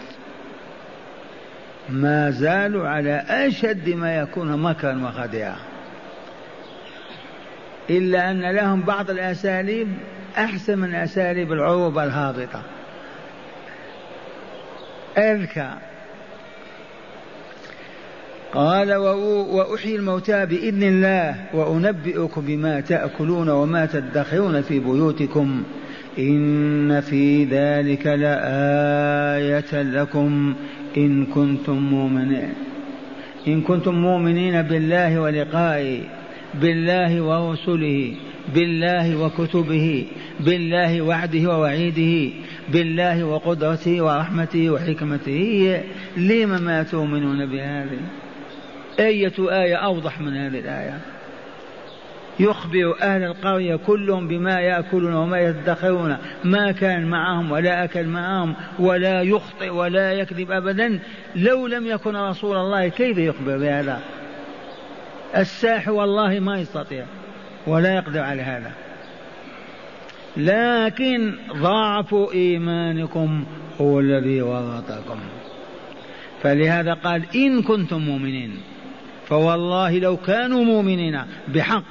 ما 1.88 2.30
زالوا 2.30 2.88
على 2.88 3.24
أشد 3.28 3.88
ما 3.88 4.16
يكون 4.16 4.62
مكرا 4.62 5.02
وخديعا 5.04 5.56
إلا 7.90 8.30
أن 8.30 8.50
لهم 8.54 8.80
بعض 8.82 9.10
الأساليب 9.10 9.88
أحسن 10.38 10.78
من 10.78 10.94
أساليب 10.94 11.52
العروبة 11.52 12.04
الهابطة. 12.04 12.62
أذكى 15.18 15.74
قال 18.54 18.94
وأحيي 18.94 19.96
الموتى 19.96 20.46
بإذن 20.46 20.82
الله 20.82 21.34
وأنبئكم 21.54 22.40
بما 22.40 22.80
تأكلون 22.80 23.48
وما 23.48 23.86
تدخرون 23.86 24.62
في 24.62 24.78
بيوتكم. 24.78 25.62
إن 26.18 27.00
في 27.00 27.44
ذلك 27.44 28.06
لآية 28.06 29.82
لكم. 29.82 30.54
إن 30.96 31.26
كنتم 31.26 31.78
مؤمنين. 31.78 32.54
إن 33.48 33.60
كنتم 33.60 33.94
مؤمنين 33.94 34.62
بالله 34.62 35.20
ولقائه. 35.20 36.00
بالله 36.54 37.20
ورسله 37.20 38.14
بالله 38.54 39.16
وكتبه 39.16 40.06
بالله 40.40 41.02
وعده 41.02 41.48
ووعيده 41.48 42.34
بالله 42.68 43.24
وقدرته 43.24 44.02
ورحمته 44.02 44.70
وحكمته. 44.70 45.80
لم 46.16 46.62
ما 46.62 46.82
تؤمنون 46.82 47.46
بهذه؟ 47.46 47.98
أية 49.00 49.32
آية 49.38 49.76
أوضح 49.76 50.20
من 50.20 50.36
هذه 50.36 50.58
الآية. 50.58 50.98
يخبر 52.40 52.94
أهل 53.02 53.24
القرية 53.24 53.76
كلهم 53.76 54.28
بما 54.28 54.60
يأكلون 54.60 55.14
وما 55.14 55.40
يدخرون 55.40 56.16
ما 56.44 56.72
كان 56.72 57.06
معهم 57.06 57.50
ولا 57.50 57.84
أكل 57.84 58.06
معهم 58.06 58.54
ولا 58.78 59.22
يخطئ 59.22 59.68
ولا 59.68 60.12
يكذب 60.12 60.50
أبدا. 60.50 61.00
لو 61.36 61.66
لم 61.66 61.86
يكن 61.86 62.16
رسول 62.16 62.56
الله 62.56 62.88
كيف 62.88 63.18
يخبر 63.18 63.58
بهذا؟ 63.58 64.00
الساح 65.36 65.88
والله 65.88 66.40
ما 66.40 66.58
يستطيع 66.58 67.04
ولا 67.66 67.94
يقدر 67.94 68.20
على 68.20 68.42
هذا. 68.42 68.72
لكن 70.36 71.34
ضعف 71.52 72.14
إيمانكم 72.14 73.44
هو 73.80 74.00
الذي 74.00 74.42
ورطكم 74.42 75.18
فلهذا 76.42 76.94
قال 76.94 77.22
إن 77.36 77.62
كنتم 77.62 77.98
مؤمنين 77.98 78.56
فوالله 79.28 79.98
لو 79.98 80.16
كانوا 80.16 80.64
مؤمنين 80.64 81.20
بحق 81.48 81.84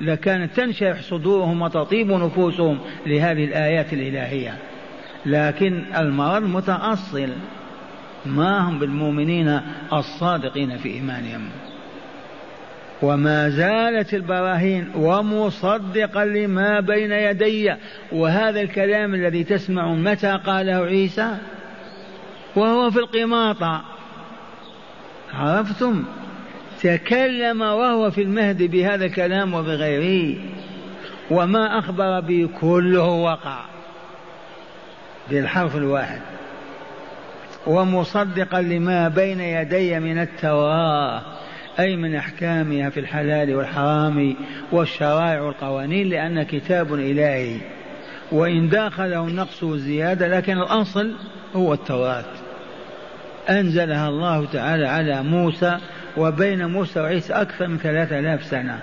لكانت 0.00 0.56
تنشرح 0.56 1.02
صدورهم 1.02 1.62
وتطيب 1.62 2.10
نفوسهم 2.10 2.78
لهذه 3.06 3.44
الآيات 3.44 3.92
الإلهية. 3.92 4.58
لكن 5.26 5.84
المرض 5.96 6.42
متأصل 6.42 7.28
ما 8.26 8.58
هم 8.58 8.78
بالمؤمنين 8.78 9.60
الصادقين 9.92 10.76
في 10.76 10.88
إيمانهم. 10.88 11.48
وما 13.02 13.48
زالت 13.48 14.14
البراهين 14.14 14.90
ومصدقا 14.94 16.24
لما 16.24 16.80
بين 16.80 17.12
يدي. 17.12 17.74
وهذا 18.12 18.60
الكلام 18.60 19.14
الذي 19.14 19.44
تسمعون 19.44 20.02
متى 20.02 20.40
قاله 20.46 20.76
عيسى؟ 20.76 21.36
وهو 22.56 22.90
في 22.90 22.98
القماطة 22.98 23.82
عرفتم؟ 25.34 26.04
تكلم 26.82 27.60
وهو 27.60 28.10
في 28.10 28.22
المهد 28.22 28.62
بهذا 28.62 29.04
الكلام 29.04 29.54
وبغيره. 29.54 30.38
وما 31.30 31.78
أخبر 31.78 32.20
به 32.20 32.48
كله 32.60 33.04
وقع. 33.04 33.64
بالحرف 35.30 35.76
الواحد. 35.76 36.20
ومصدقا 37.66 38.60
لما 38.60 39.08
بين 39.08 39.40
يدي 39.40 40.00
من 40.00 40.18
التوراة. 40.18 41.22
أي 41.78 41.96
من 41.96 42.14
أحكامها 42.14 42.90
في 42.90 43.00
الحلال 43.00 43.54
والحرام 43.54 44.36
والشرائع 44.72 45.40
والقوانين 45.40 46.08
لأن 46.08 46.42
كتاب 46.42 46.94
إلهي. 46.94 47.56
وإن 48.32 48.68
داخله 48.68 49.26
النقص 49.28 49.62
والزيادة 49.62 50.28
لكن 50.28 50.58
الأصل 50.58 51.12
هو 51.56 51.72
التوراة. 51.72 52.24
أنزلها 53.50 54.08
الله 54.08 54.46
تعالى 54.46 54.86
على 54.86 55.22
موسى 55.22 55.78
وبين 56.16 56.66
موسى 56.66 57.00
وعيسى 57.00 57.32
أكثر 57.32 57.68
من 57.68 57.78
ثلاثة 57.78 58.18
آلاف 58.18 58.44
سنة. 58.44 58.80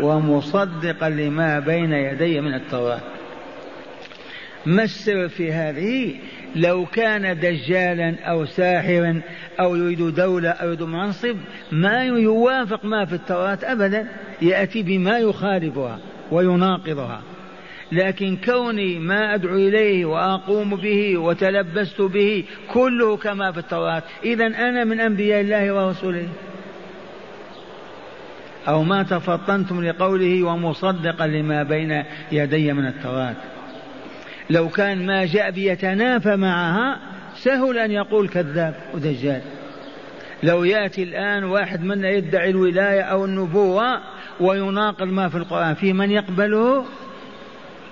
ومصدقا 0.00 1.08
لما 1.08 1.58
بين 1.58 1.92
يدي 1.92 2.40
من 2.40 2.54
التوراة. 2.54 3.00
ما 4.66 4.82
السر 4.82 5.28
في 5.28 5.52
هذه؟ 5.52 6.14
لو 6.56 6.86
كان 6.86 7.40
دجالا 7.40 8.16
أو 8.24 8.44
ساحرا 8.44 9.20
أو 9.60 9.76
يريد 9.76 10.14
دولة 10.14 10.48
أو 10.48 10.66
يريد 10.66 10.82
منصب 10.82 11.36
ما 11.72 12.04
يوافق 12.04 12.84
ما 12.84 13.04
في 13.04 13.14
التوراة 13.14 13.58
أبدا 13.62 14.08
يأتي 14.42 14.82
بما 14.82 15.18
يخالفها 15.18 15.98
ويناقضها. 16.30 17.22
لكن 17.92 18.36
كوني 18.44 18.98
ما 18.98 19.34
أدعو 19.34 19.56
إليه 19.56 20.04
وأقوم 20.04 20.76
به 20.76 21.16
وتلبست 21.16 22.00
به 22.00 22.44
كله 22.72 23.16
كما 23.16 23.52
في 23.52 23.58
التوراة 23.58 24.02
إذا 24.24 24.46
أنا 24.46 24.84
من 24.84 25.00
أنبياء 25.00 25.40
الله 25.40 25.74
ورسوله. 25.74 26.28
أو 28.68 28.82
ما 28.82 29.02
تفطنتم 29.02 29.84
لقوله 29.84 30.42
ومصدقا 30.42 31.26
لما 31.26 31.62
بين 31.62 32.04
يدي 32.32 32.72
من 32.72 32.86
التوراة. 32.86 33.36
لو 34.50 34.68
كان 34.68 35.06
ما 35.06 35.24
جاء 35.24 35.50
بيتنافى 35.50 36.36
معها 36.36 36.98
سهل 37.36 37.78
أن 37.78 37.90
يقول 37.90 38.28
كذاب 38.28 38.74
ودجال. 38.94 39.40
لو 40.42 40.64
يأتي 40.64 41.02
الآن 41.02 41.44
واحد 41.44 41.84
منا 41.84 42.10
يدعي 42.10 42.50
الولاية 42.50 43.00
أو 43.00 43.24
النبوة 43.24 44.00
ويناقض 44.40 45.06
ما 45.06 45.28
في 45.28 45.36
القرآن 45.36 45.74
في 45.74 45.92
من 45.92 46.10
يقبله؟ 46.10 46.84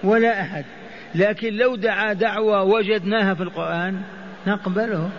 ولا 0.05 0.41
أحد. 0.41 0.65
لكن 1.15 1.55
لو 1.55 1.77
دعا 1.77 2.12
دعوة 2.12 2.62
وجدناها 2.62 3.35
في 3.35 3.43
القرآن 3.43 4.01
نقبله. 4.47 5.11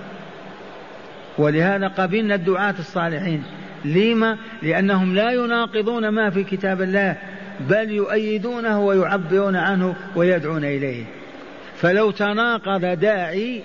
ولهذا 1.38 1.88
قبلنا 1.88 2.36
الدعاة 2.36 2.76
الصالحين. 2.80 3.44
لما؟ 3.86 4.38
لأنهم 4.62 5.16
لا 5.16 5.32
يناقضون 5.32 6.10
ما 6.10 6.30
في 6.30 6.44
كتاب 6.44 6.82
الله 6.82 7.18
بل 7.60 7.92
يؤيدونه 7.92 8.80
ويعبرون 8.80 9.56
عنه 9.56 9.96
ويدعون 10.16 10.64
إليه. 10.64 11.23
فلو 11.84 12.12
تناقض 12.12 12.86
داعي 12.86 13.62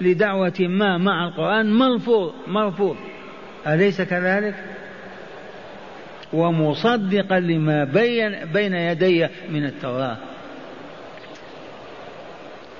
لدعوة 0.00 0.60
ما 0.60 0.98
مع 0.98 1.28
القرآن 1.28 1.72
مرفوض 1.72 2.32
مرفوض. 2.46 2.96
أليس 3.66 4.02
كذلك؟ 4.02 4.54
ومصدقا 6.32 7.40
لما 7.40 7.84
بين 7.84 8.44
بين 8.54 8.72
يدي 8.72 9.26
من 9.50 9.64
التوراة. 9.64 10.16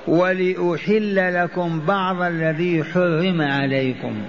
ولأحل 0.07 1.35
لكم 1.35 1.81
بعض 1.87 2.23
الذي 2.23 2.85
حرم 2.85 3.43
عليكم. 3.43 4.23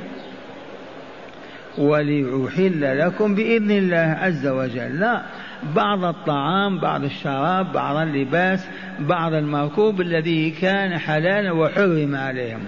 ولأحل 1.78 3.00
لكم 3.00 3.36
بإذن 3.36 3.72
الله 3.72 4.18
عز 4.22 4.48
وجل. 4.48 5.00
لا 5.00 5.22
بعض 5.64 6.04
الطعام 6.04 6.80
بعض 6.80 7.04
الشراب 7.04 7.72
بعض 7.74 7.96
اللباس 7.96 8.68
بعض 9.00 9.34
المركوب 9.34 10.02
الذي 10.02 10.52
كان 10.52 10.98
حلالا 10.98 11.52
وحرم 11.52 12.16
عليهم. 12.16 12.64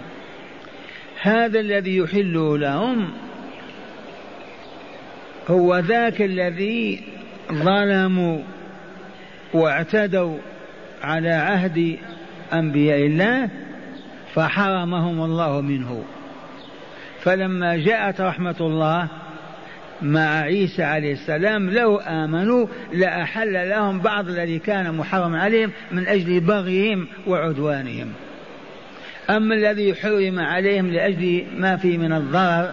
هذا 1.21 1.59
الذي 1.59 1.97
يحل 1.97 2.57
لهم 2.61 3.09
هو 5.49 5.77
ذاك 5.77 6.21
الذي 6.21 7.03
ظلموا 7.51 8.39
واعتدوا 9.53 10.37
على 11.03 11.29
عهد 11.29 11.97
أنبياء 12.53 13.05
الله 13.05 13.49
فحرمهم 14.33 15.23
الله 15.23 15.61
منه. 15.61 16.03
فلما 17.19 17.77
جاءت 17.77 18.21
رحمة 18.21 18.55
الله 18.61 19.07
مع 20.01 20.39
عيسى 20.41 20.83
عليه 20.83 21.13
السلام 21.13 21.69
لو 21.69 21.97
آمنوا 21.97 22.67
لأحل 22.93 23.69
لهم 23.69 23.99
بعض 23.99 24.29
الذي 24.29 24.59
كان 24.59 24.97
محرم 24.97 25.35
عليهم 25.35 25.71
من 25.91 26.07
أجل 26.07 26.39
بغيهم 26.39 27.07
وعدوانهم. 27.27 28.07
أما 29.29 29.55
الذي 29.55 29.95
حرم 29.95 30.39
عليهم 30.39 30.91
لأجل 30.91 31.43
ما 31.57 31.77
فيه 31.77 31.97
من 31.97 32.13
الضرر 32.13 32.71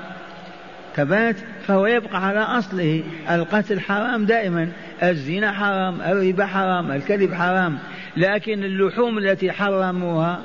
ثبات 0.95 1.37
فهو 1.67 1.87
يبقى 1.87 2.27
على 2.27 2.41
أصله. 2.41 3.03
القتل 3.31 3.81
حرام 3.81 4.25
دائما 4.25 4.69
الزنا 5.03 5.53
حرام 5.53 6.01
الربا 6.01 6.47
حرام 6.47 6.91
الكذب 6.91 7.35
حرام. 7.35 7.79
لكن 8.17 8.65
اللحوم 8.65 9.19
التي 9.19 9.53
حرموها 9.53 10.41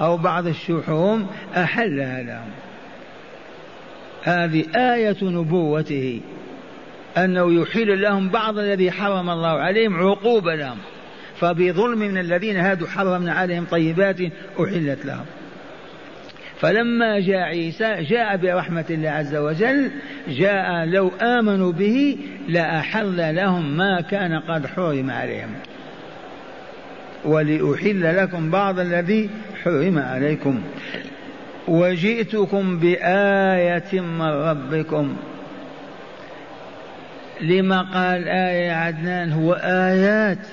أو 0.00 0.16
بعض 0.16 0.46
الشحوم 0.46 1.26
أحلها 1.56 2.22
لهم. 2.22 2.50
هذه 4.22 4.64
آية 4.76 5.16
نبوته 5.22 6.20
أنه 7.16 7.62
يحل 7.62 8.02
لهم 8.02 8.28
بعض 8.28 8.58
الذي 8.58 8.90
حرم 8.90 9.30
الله 9.30 9.48
عليهم 9.48 9.96
عقوبة 9.96 10.54
لهم 10.54 10.78
فبظلم 11.36 11.98
من 11.98 12.18
الذين 12.18 12.56
هادوا 12.56 12.86
حرمنا 12.86 13.32
عليهم 13.32 13.64
طيبات 13.64 14.20
أحلت 14.60 15.04
لهم. 15.06 15.24
فلما 16.60 17.20
جاء 17.20 17.38
عيسى 17.38 18.02
جاء 18.02 18.36
برحمة 18.36 18.84
الله 18.90 19.10
عز 19.10 19.34
وجل 19.36 19.90
جاء 20.28 20.84
لو 20.84 21.08
آمنوا 21.08 21.72
به 21.72 22.18
لأحل 22.48 23.34
لهم 23.34 23.76
ما 23.76 24.00
كان 24.00 24.40
قد 24.40 24.66
حرم 24.66 25.10
عليهم. 25.10 25.54
ولأحل 27.24 28.16
لكم 28.16 28.50
بعض 28.50 28.78
الذي 28.78 29.30
حرم 29.64 29.98
عليكم. 29.98 30.62
وجئتكم 31.68 32.78
بآية 32.78 34.00
من 34.00 34.22
ربكم. 34.22 35.16
لما 37.40 37.82
قال 37.82 38.28
آية 38.28 38.72
عدنان 38.72 39.32
هو 39.32 39.52
آيات 39.62 40.46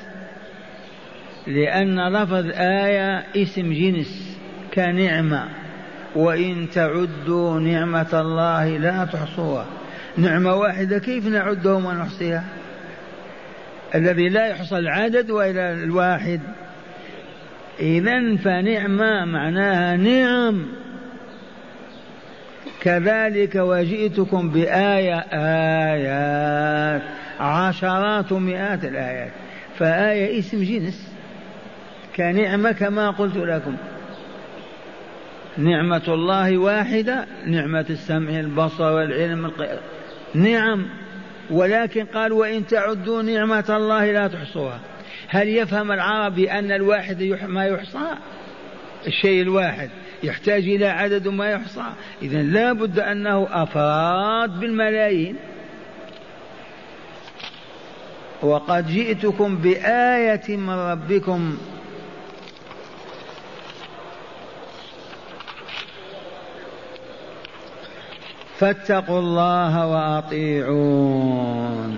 لأن 1.47 2.13
لفظ 2.13 2.51
آية 2.55 3.23
اسم 3.35 3.73
جنس 3.73 4.37
كنعمة 4.73 5.49
وإن 6.15 6.67
تعدوا 6.73 7.59
نعمة 7.59 8.09
الله 8.13 8.77
لا 8.77 9.05
تحصوها. 9.05 9.65
نعمة 10.17 10.55
واحدة 10.55 10.99
كيف 10.99 11.27
نعدها 11.27 11.73
ونحصيها 11.73 12.43
الذي 13.95 14.29
لا 14.29 14.47
يحصى 14.47 14.77
العدد 14.77 15.31
وإلى 15.31 15.73
الواحد. 15.73 16.41
إذا 17.79 18.35
فنعمة 18.35 19.25
معناها 19.25 19.95
نعم. 19.97 20.65
كذلك 22.81 23.55
وجئتكم 23.55 24.49
بآية 24.49 25.19
آيات. 25.33 27.01
عشرات 27.39 28.33
مئات 28.33 28.85
الآيات. 28.85 29.31
فآية 29.77 30.39
اسم 30.39 30.63
جنس. 30.63 31.13
كنعمة 32.15 32.71
كما 32.71 33.09
قلت 33.09 33.37
لكم. 33.37 33.75
نعمة 35.57 36.03
الله 36.07 36.57
واحدة 36.57 37.25
نعمة 37.47 37.85
السمع 37.89 38.39
البصر 38.39 38.83
والعلم 38.83 39.51
نعم. 40.33 40.85
ولكن 41.49 42.05
قال 42.05 42.33
وإن 42.33 42.67
تعدوا 42.67 43.21
نعمة 43.21 43.65
الله 43.69 44.11
لا 44.11 44.27
تحصوها. 44.27 44.79
هل 45.27 45.47
يفهم 45.47 45.91
العربي 45.91 46.51
أن 46.51 46.71
الواحد 46.71 47.23
ما 47.47 47.65
يحصى؟ 47.65 48.15
الشيء 49.07 49.41
الواحد. 49.41 49.89
يحتاج 50.23 50.63
إلى 50.63 50.87
عدد 50.87 51.27
ما 51.27 51.51
يحصى. 51.51 51.83
إذا 52.21 52.41
لا 52.41 52.73
بد 52.73 52.99
أنه 52.99 53.47
أفراد 53.51 54.59
بالملايين. 54.59 55.35
وقد 58.41 58.87
جئتكم 58.87 59.55
بآية 59.55 60.57
من 60.57 60.69
ربكم. 60.69 61.57
فاتقوا 68.57 69.19
الله 69.19 69.87
وأطيعون. 69.87 71.97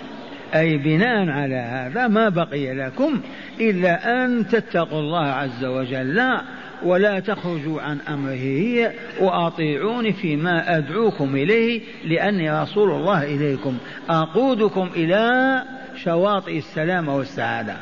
أي 0.55 0.77
بناء 0.77 1.29
على 1.29 1.55
هذا 1.55 2.07
ما 2.07 2.29
بقي 2.29 2.73
لكم 2.73 3.21
إلا 3.59 4.25
أن 4.25 4.47
تتقوا 4.47 4.99
الله 4.99 5.25
عز 5.25 5.65
وجل. 5.65 6.15
لا. 6.15 6.41
ولا 6.83 7.19
تخرجوا 7.19 7.81
عن 7.81 7.99
أمره 7.99 8.93
وأطيعوني 9.19 10.13
فيما 10.13 10.77
أدعوكم 10.77 11.35
إليه 11.35 11.81
لأني 12.05 12.61
رسول 12.61 12.91
الله 12.91 13.23
إليكم. 13.23 13.77
أقودكم 14.09 14.89
إلى 14.95 15.63
شواطئ 15.95 16.57
السلامه 16.57 17.15
والسعادة. 17.15 17.77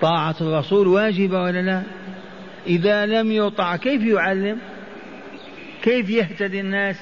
طاعة 0.00 0.36
الرسول 0.40 0.86
واجبة 0.86 1.42
ولا 1.42 1.62
لا؟ 1.62 1.82
إذا 2.66 3.06
لم 3.06 3.32
يطع 3.32 3.76
كيف 3.76 4.02
يعلم؟ 4.02 4.58
كيف 5.82 6.10
يهتدي 6.10 6.60
الناس؟ 6.60 6.96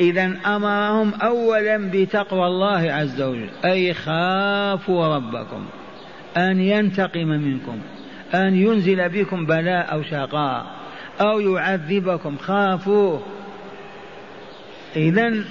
إذا 0.00 0.36
أمرهم 0.46 1.14
أولا 1.14 1.90
بتقوى 1.92 2.46
الله 2.46 2.92
عز 2.92 3.22
وجل 3.22 3.48
أي 3.64 3.94
خافوا 3.94 5.16
ربكم 5.16 5.66
أن 6.36 6.60
ينتقم 6.60 7.28
منكم. 7.28 7.78
أن 8.34 8.54
ينزل 8.54 9.08
بكم 9.08 9.46
بلاء 9.46 9.92
أو 9.92 10.02
شقاء 10.02 10.66
أو 11.20 11.40
يعذبكم 11.40 12.36
خافوه. 12.36 13.22
إذا 14.96 15.44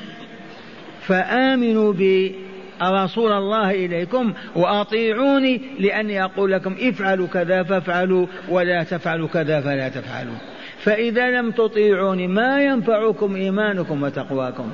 فآمنوا 1.01 1.93
برسول 1.93 3.31
الله 3.31 3.71
إليكم 3.71 4.33
وأطيعوني 4.55 5.61
لأني 5.79 6.23
أقول 6.23 6.51
لكم 6.51 6.75
افعلوا 6.81 7.27
كذا 7.27 7.63
فافعلوا 7.63 8.27
ولا 8.49 8.83
تفعلوا 8.83 9.27
كذا 9.27 9.61
فلا 9.61 9.89
تفعلوا. 9.89 10.35
فإذا 10.79 11.41
لم 11.41 11.51
تطيعوني 11.51 12.27
ما 12.27 12.63
ينفعكم 12.63 13.35
إيمانكم 13.35 14.03
وتقواكم؟ 14.03 14.71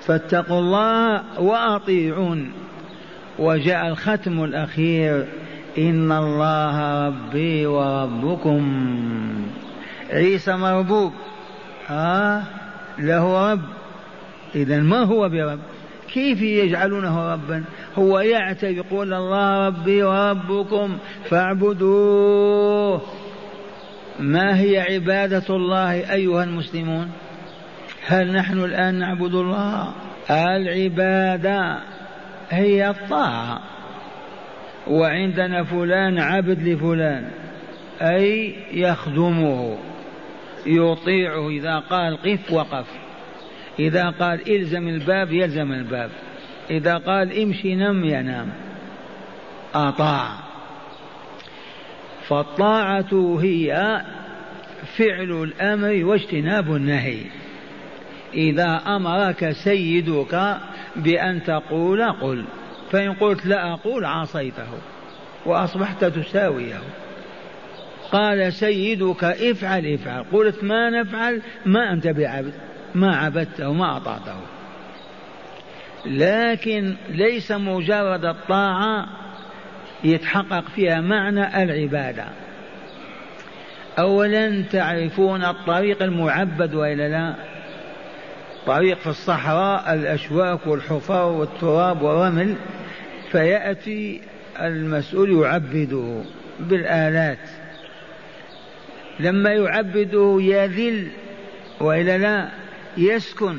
فاتقوا 0.00 0.58
الله 0.58 1.22
وأطيعون. 1.40 2.52
وجاء 3.38 3.88
الختم 3.88 4.44
الأخير. 4.44 5.26
إن 5.78 6.12
الله 6.12 7.06
ربي 7.06 7.66
وربكم 7.66 8.62
عيسى 10.10 10.52
مربوب 10.52 11.12
آه 11.90 12.42
له 12.98 13.52
رب. 13.52 13.60
إذا 14.54 14.80
ما 14.80 15.04
هو 15.04 15.28
برب؟ 15.28 15.58
كيف 16.12 16.42
يجعلونه 16.42 17.32
ربا؟ 17.32 17.64
هو 17.98 18.20
يعتب 18.20 18.70
يقول 18.70 19.14
الله 19.14 19.66
ربي 19.66 20.02
وربكم 20.02 20.98
فاعبدوه. 21.24 23.00
ما 24.20 24.60
هي 24.60 24.80
عبادة 24.80 25.56
الله 25.56 26.12
أيها 26.12 26.44
المسلمون؟ 26.44 27.10
هل 28.06 28.32
نحن 28.32 28.58
الآن 28.58 28.94
نعبد 28.94 29.34
الله؟ 29.34 29.92
العبادة 30.30 31.78
هي 32.50 32.90
الطاعة. 32.90 33.60
وعندنا 34.86 35.64
فلان 35.64 36.18
عبد 36.18 36.68
لفلان 36.68 37.30
أي 38.02 38.54
يخدمه 38.72 39.78
يطيعه 40.66 41.48
إذا 41.48 41.78
قال 41.78 42.16
قف 42.16 42.52
وقف 42.52 42.86
إذا 43.78 44.10
قال 44.10 44.56
إلزم 44.56 44.88
الباب 44.88 45.32
يلزم 45.32 45.72
الباب 45.72 46.10
إذا 46.70 46.96
قال 46.96 47.42
امشي 47.42 47.74
نم 47.74 48.04
ينام 48.04 48.52
أطاع. 49.74 50.28
فالطاعة 52.28 53.38
هي 53.42 54.02
فعل 54.96 55.42
الأمر 55.42 56.04
واجتناب 56.04 56.76
النهي. 56.76 57.18
إذا 58.34 58.82
أمرك 58.86 59.50
سيدك 59.50 60.56
بأن 60.96 61.42
تقول 61.42 62.12
قل. 62.12 62.44
فإن 62.92 63.12
قلت 63.12 63.46
لا 63.46 63.72
أقول 63.72 64.04
عصيته 64.04 64.68
وأصبحت 65.46 66.04
تساويه. 66.04 66.80
قال 68.12 68.52
سيدك 68.52 69.24
افعل 69.24 69.86
افعل. 69.94 70.24
قلت 70.32 70.64
ما 70.64 70.90
نفعل؟ 70.90 71.42
ما 71.66 71.92
أنت 71.92 72.06
بعبد. 72.06 72.52
ما 72.94 73.16
عبدته 73.16 73.72
ما 73.72 73.96
أطعته 73.96 74.36
لكن 76.06 76.96
ليس 77.08 77.52
مجرد 77.52 78.24
الطاعة 78.24 79.06
يتحقق 80.04 80.64
فيها 80.68 81.00
معنى 81.00 81.62
العبادة. 81.62 82.24
أولا 83.98 84.62
تعرفون 84.62 85.44
الطريق 85.44 86.02
المعبد 86.02 86.74
وإلا 86.74 87.08
لا؟ 87.08 87.34
طريق 88.66 88.98
في 88.98 89.06
الصحراء 89.06 89.94
الأشواك 89.94 90.66
والحفر 90.66 91.24
والتراب 91.24 92.02
والرمل. 92.02 92.56
فيأتي 93.32 94.20
المسؤول 94.60 95.42
يعبده 95.42 96.22
بالآلات. 96.60 97.48
لما 99.20 99.50
يعبده 99.50 100.36
يذل 100.40 101.08
وإلا 101.80 102.18
لا 102.18 102.48
يسكن 102.96 103.56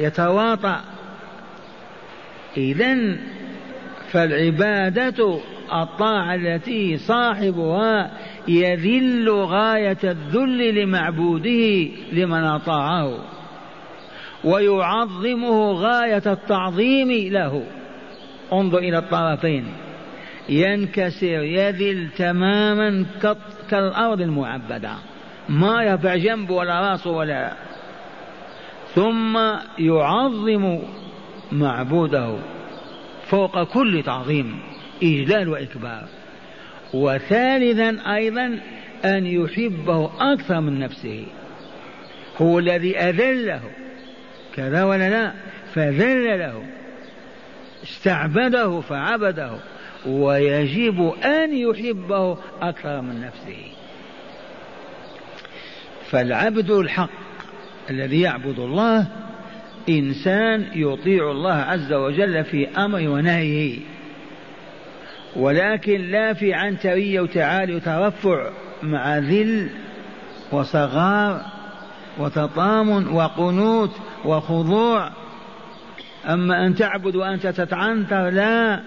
يتواطأ. 0.00 0.80
إذا 2.56 3.16
فالعبادة 4.10 5.40
الطاعة 5.72 6.34
التي 6.34 6.96
صاحبها 6.96 8.10
يذل 8.48 9.30
غاية 9.30 9.98
الذل 10.04 10.74
لمعبوده 10.74 11.88
لمن 12.12 12.44
أطاعه 12.44 13.24
ويعظمه 14.44 15.72
غاية 15.72 16.22
التعظيم 16.26 17.32
له. 17.32 17.77
انظر 18.52 18.78
إلى 18.78 18.98
الطرفين. 18.98 19.66
ينكسر 20.48 21.42
يذل 21.42 22.08
تماما 22.16 23.06
كالأرض 23.70 24.20
المعبدة. 24.20 24.94
ما 25.48 25.82
يرفع 25.82 26.16
جنبه 26.16 26.54
ولا 26.54 26.90
رأسه 26.90 27.10
ولا 27.10 27.52
ثم 28.94 29.38
يعظم 29.78 30.78
معبوده 31.52 32.36
فوق 33.26 33.62
كل 33.62 34.02
تعظيم 34.02 34.60
إجلال 35.02 35.48
وإكبار. 35.48 36.08
وثالثا 36.94 38.14
أيضا 38.14 38.60
أن 39.04 39.26
يحبه 39.26 40.10
أكثر 40.32 40.60
من 40.60 40.78
نفسه. 40.78 41.26
هو 42.42 42.58
الذي 42.58 42.98
أذله. 42.98 43.60
كذا 44.54 44.84
ولا 44.84 45.10
لا؟ 45.10 45.32
فذل 45.74 46.38
له. 46.38 46.77
استعبده 47.82 48.80
فعبده 48.80 49.50
ويجب 50.06 51.12
أن 51.24 51.56
يحبه 51.56 52.38
أكثر 52.62 53.00
من 53.00 53.20
نفسه. 53.20 53.72
فالعبد 56.10 56.70
الحق 56.70 57.10
الذي 57.90 58.20
يعبد 58.20 58.58
الله 58.58 59.06
إنسان 59.88 60.66
يطيع 60.74 61.30
الله 61.30 61.54
عز 61.54 61.92
وجل 61.92 62.44
في 62.44 62.68
أمر 62.68 63.08
ونهيه. 63.08 63.78
ولكن 65.36 66.00
لا 66.00 66.32
في 66.32 66.54
عنترية 66.54 67.20
وتعالي 67.20 67.74
وترفع 67.74 68.50
مع 68.82 69.18
ذل 69.18 69.68
وصغار 70.52 71.42
وتطامن 72.18 73.08
وقنوت 73.08 73.90
وخضوع 74.24 75.10
أما 76.28 76.66
أن 76.66 76.74
تعبد 76.74 77.16
وأنت 77.16 77.46
تتعنتر 77.46 78.30
لا 78.30 78.80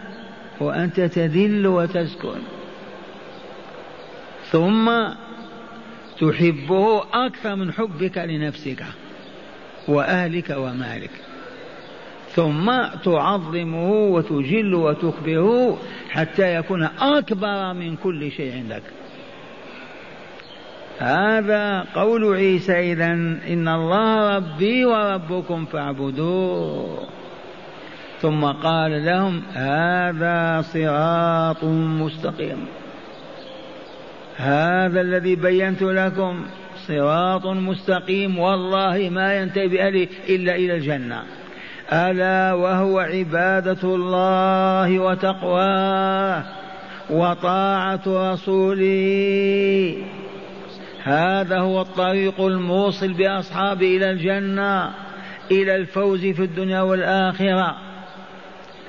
وأنت 0.60 1.02
تذل 1.02 1.68
وتسكن. 1.68 2.40
ثم 4.52 4.92
تحبه 6.20 7.04
أكثر 7.14 7.56
من 7.56 7.74
حبك 7.74 8.18
لنفسك 8.18 8.84
وأهلك 9.88 10.56
ومالك. 10.58 11.12
ثم 12.30 12.72
تعظمه 13.04 13.92
وتجل 13.92 14.74
وتخبره 14.74 15.78
حتى 16.10 16.56
يكون 16.56 16.84
أكبر 17.00 17.74
من 17.74 17.96
كل 17.96 18.32
شيء 18.32 18.54
عندك. 18.54 18.84
هذا 21.00 21.86
قول 21.96 22.36
عيسى 22.36 22.92
إذا 22.92 23.12
إن 23.48 23.68
الله 23.68 24.36
ربي 24.36 24.86
وربكم 24.86 25.66
فاعبدوه. 25.66 27.21
ثم 28.22 28.46
قال 28.46 29.06
لهم 29.06 29.42
هذا 29.54 30.62
صراط 30.62 31.64
مستقيم. 32.04 32.66
هذا 34.38 35.02
الذي 35.02 35.36
بينت 35.36 35.82
لكم 35.82 36.46
صراط 36.88 37.46
مستقيم 37.46 38.40
والله 38.40 39.10
ما 39.12 39.34
ينتهي 39.34 39.68
بأهله 39.68 40.08
إلا 40.30 40.56
إلى 40.56 40.76
الجنة. 40.76 41.24
ألا 41.94 42.54
وهو 42.54 43.00
عبادة 43.00 43.96
الله 43.96 45.00
وتقواه 45.00 46.44
وطاعة 47.10 48.02
رسوله. 48.08 49.96
هذا 51.04 51.60
هو 51.60 51.82
الطريق 51.82 52.42
الموصل 52.42 53.14
بأصحابه 53.14 53.98
إلى 53.98 54.12
الجنة 54.12 54.92
إلى 55.52 55.76
الفوز 55.76 56.26
في 56.26 56.44
الدنيا 56.44 56.82
والآخرة. 56.82 57.91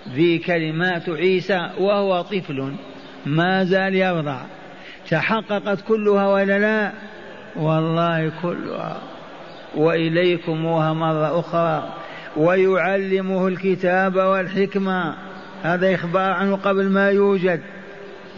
ذي 0.08 0.38
كلمات 0.38 1.08
عيسى 1.08 1.70
وهو 1.78 2.22
طفل. 2.22 2.72
ما 3.26 3.64
زال 3.64 3.94
يرضع 3.94 4.40
تحققت 5.10 5.80
كلها 5.88 6.28
ولا 6.28 6.58
لا؟ 6.58 6.92
والله 7.56 8.32
كلها. 8.42 9.00
وإليكموها 9.74 10.92
مرة 10.92 11.40
أخرى. 11.40 11.94
ويعلمه 12.36 13.48
الكتاب 13.48 14.16
والحكمة. 14.16 15.14
هذا 15.62 15.94
إخبار 15.94 16.32
عنه 16.32 16.56
قبل 16.56 16.88
ما 16.88 17.10
يوجد. 17.10 17.60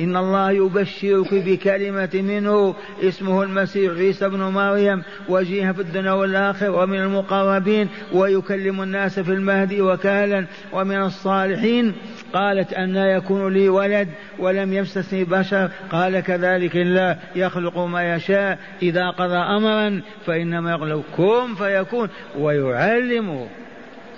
إن 0.00 0.16
الله 0.16 0.50
يبشرك 0.50 1.34
بكلمة 1.34 2.10
منه 2.14 2.74
اسمه 3.02 3.42
المسيح 3.42 3.92
عيسى 3.92 4.28
بن 4.28 4.40
مريم 4.40 5.02
وجيها 5.28 5.72
في 5.72 5.80
الدنيا 5.80 6.12
والآخرة 6.12 6.70
ومن 6.70 6.98
المقربين 6.98 7.88
ويكلم 8.12 8.82
الناس 8.82 9.20
في 9.20 9.32
المهدي 9.32 9.80
وكالا 9.80 10.46
ومن 10.72 11.02
الصالحين. 11.02 11.94
قالت 12.34 12.72
أن 12.72 12.96
يكون 12.96 13.52
لي 13.52 13.68
ولد 13.68 14.08
ولم 14.38 14.72
يمسسني 14.72 15.24
بشر 15.24 15.70
قال 15.90 16.20
كذلك 16.20 16.76
الله 16.76 17.18
يخلق 17.36 17.78
ما 17.78 18.14
يشاء 18.14 18.58
إذا 18.82 19.10
قضى 19.10 19.36
أمرا 19.36 20.02
فإنما 20.26 20.70
يقول 20.70 21.02
كن 21.16 21.54
فيكون 21.54 22.08
ويعلمه 22.38 23.48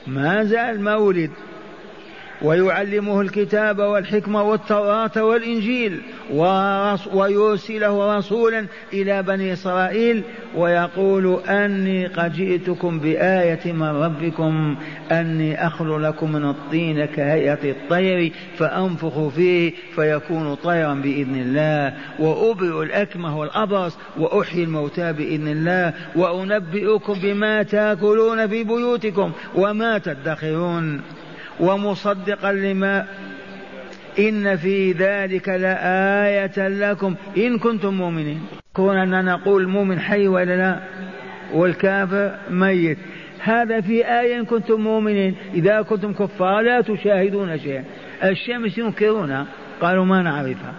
ما 0.06 0.44
زال 0.44 0.80
ما 0.80 0.96
ولد 0.96 1.30
ويعلمه 2.42 3.20
الكتاب 3.20 3.78
والحكمة 3.78 4.42
والتوراة 4.42 5.24
والإنجيل 5.24 6.00
ويرسله 7.14 8.16
رسولا 8.16 8.66
إلى 8.92 9.22
بني 9.22 9.52
إسرائيل 9.52 10.22
ويقول 10.56 11.40
أني 11.48 12.06
قد 12.06 12.32
جئتكم 12.32 12.98
بآية 12.98 13.72
من 13.72 13.82
ربكم 13.82 14.76
أني 15.12 15.66
أخلق 15.66 15.96
لكم 15.96 16.32
من 16.32 16.48
الطين 16.48 17.04
كهيئة 17.04 17.70
الطير 17.70 18.32
فأنفخ 18.58 19.28
فيه 19.28 19.72
فيكون 19.94 20.54
طيرا 20.54 20.94
بإذن 20.94 21.34
الله 21.34 21.94
وأبرئ 22.18 22.82
الأكمه 22.82 23.38
والأبرص 23.38 23.98
وأحيي 24.18 24.64
الموتى 24.64 25.12
بإذن 25.12 25.48
الله 25.48 25.94
وأنبئكم 26.16 27.14
بما 27.22 27.62
تأكلون 27.62 28.48
في 28.48 28.64
بيوتكم 28.64 29.32
وما 29.54 29.98
تدخرون. 29.98 31.00
ومصدقا 31.60 32.52
لما 32.52 33.06
إن 34.18 34.56
في 34.56 34.92
ذلك 34.92 35.48
لآية 35.48 36.68
لكم 36.68 37.14
إن 37.36 37.58
كنتم 37.58 37.94
مؤمنين. 37.94 38.40
كون 38.74 38.96
أننا 38.96 39.22
نقول 39.22 39.62
المؤمن 39.62 40.00
حي 40.00 40.28
ولا 40.28 40.56
لا 40.56 40.80
والكافر 41.52 42.34
ميت. 42.50 42.98
هذا 43.42 43.80
في 43.80 44.20
آية 44.20 44.40
إن 44.40 44.44
كنتم 44.44 44.80
مؤمنين. 44.80 45.34
إذا 45.54 45.82
كنتم 45.82 46.12
كفار 46.12 46.60
لا 46.60 46.80
تشاهدون 46.80 47.58
شيئا. 47.58 47.84
الشمس 48.24 48.78
ينكرونها 48.78 49.46
قالوا 49.80 50.04
ما 50.04 50.22
نعرفها. 50.22 50.72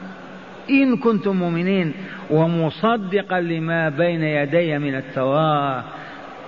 إن 0.69 0.97
كنتم 0.97 1.35
مؤمنين 1.35 1.93
ومصدقا 2.29 3.39
لما 3.39 3.89
بين 3.89 4.23
يدي 4.23 4.77
من 4.77 4.95
التوراة. 4.95 5.83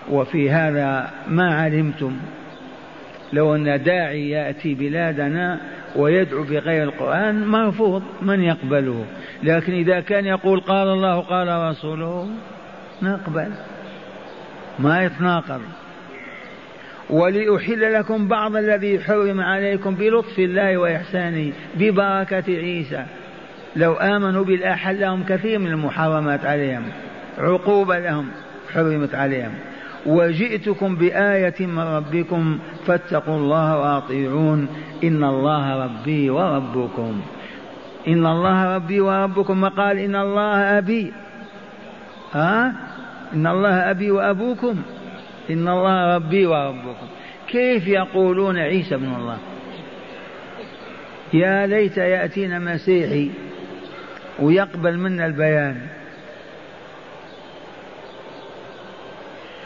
وفي 0.10 0.52
هذا 0.52 1.10
ما 1.28 1.56
علمتم. 1.56 2.18
لو 3.34 3.56
أن 3.56 3.84
داعي 3.84 4.30
يأتي 4.30 4.74
بلادنا 4.76 5.60
ويدعو 5.96 6.44
بغير 6.44 6.84
القرآن 6.84 7.48
مرفوض 7.48 8.04
من 8.22 8.44
يقبله. 8.44 9.06
لكن 9.44 9.74
إذا 9.74 10.00
كان 10.00 10.26
يقول 10.26 10.60
قال 10.60 10.88
الله 10.88 11.20
قال 11.20 11.70
رسوله 11.70 12.30
نقبل. 13.02 13.52
ما 14.80 15.04
يتناقض. 15.04 15.62
ولأحل 17.10 17.94
لكم 17.94 18.28
بعض 18.28 18.56
الذي 18.56 19.00
حرم 19.00 19.42
عليكم 19.42 19.96
بلطف 19.96 20.40
الله 20.40 20.78
وإحسانه 20.78 21.52
ببركة 21.76 22.44
عيسى. 22.48 23.06
لو 23.76 23.94
آمنوا 23.94 24.46
بالله 24.46 24.76
حلهم 24.76 25.24
كثير 25.24 25.60
من 25.60 25.68
المحرمات 25.68 26.46
عليهم 26.46 26.84
عقوبة 27.38 28.00
لهم 28.00 28.28
حرمت 28.74 29.16
عليهم. 29.16 29.54
وجئتكم 30.06 30.96
بآية 30.96 31.66
من 31.66 31.80
ربكم 31.80 32.60
فاتقوا 32.86 33.36
الله 33.36 33.78
وأطيعون. 33.80 34.68
إن 35.04 35.24
الله 35.24 35.84
ربي 35.84 36.30
وربكم. 36.30 37.22
إن 38.08 38.26
الله 38.26 38.76
ربي 38.76 39.00
وربكم. 39.00 39.62
ما 39.62 39.68
قال 39.70 39.98
إن 39.98 40.16
الله 40.16 40.78
أبي. 40.78 41.14
ها؟ 42.34 42.74
إن 43.34 43.48
الله 43.48 43.92
أبي 43.92 44.12
وأبوكم. 44.12 44.76
إن 45.50 45.68
الله 45.68 46.16
ربي 46.16 46.46
وربكم. 46.46 47.08
كيف 47.48 47.88
يقولون 47.88 48.58
عيسى 48.58 48.96
ابن 48.96 49.16
الله؟ 49.16 49.38
يا 51.34 51.68
ليت 51.68 51.98
يأتينا 51.98 52.60
مسيحي 52.60 53.30
ويقبل 54.40 54.98
منا 54.98 55.26
البيان. 55.26 55.99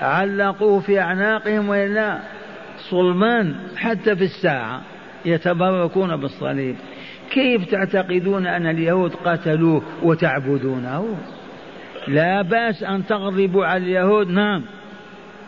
علقوه 0.04 0.80
في 0.80 1.00
أعناقهم 1.00 1.70
وإلا 1.70 2.20
صلمان 2.90 3.56
حتى 3.76 4.16
في 4.16 4.24
الساعة 4.24 4.82
يتبركون 5.26 6.16
بالصليب. 6.16 6.76
كيف 7.32 7.66
تعتقدون 7.66 8.48
أن 8.48 8.68
اليهود 8.68 9.16
قتلوه 9.16 9.82
وتعبدونه؟ 10.04 11.18
لا 12.08 12.42
بأس 12.42 12.84
أن 12.84 13.06
تغضبوا 13.06 13.66
على 13.66 13.84
اليهود. 13.84 14.28
نعم 14.28 14.64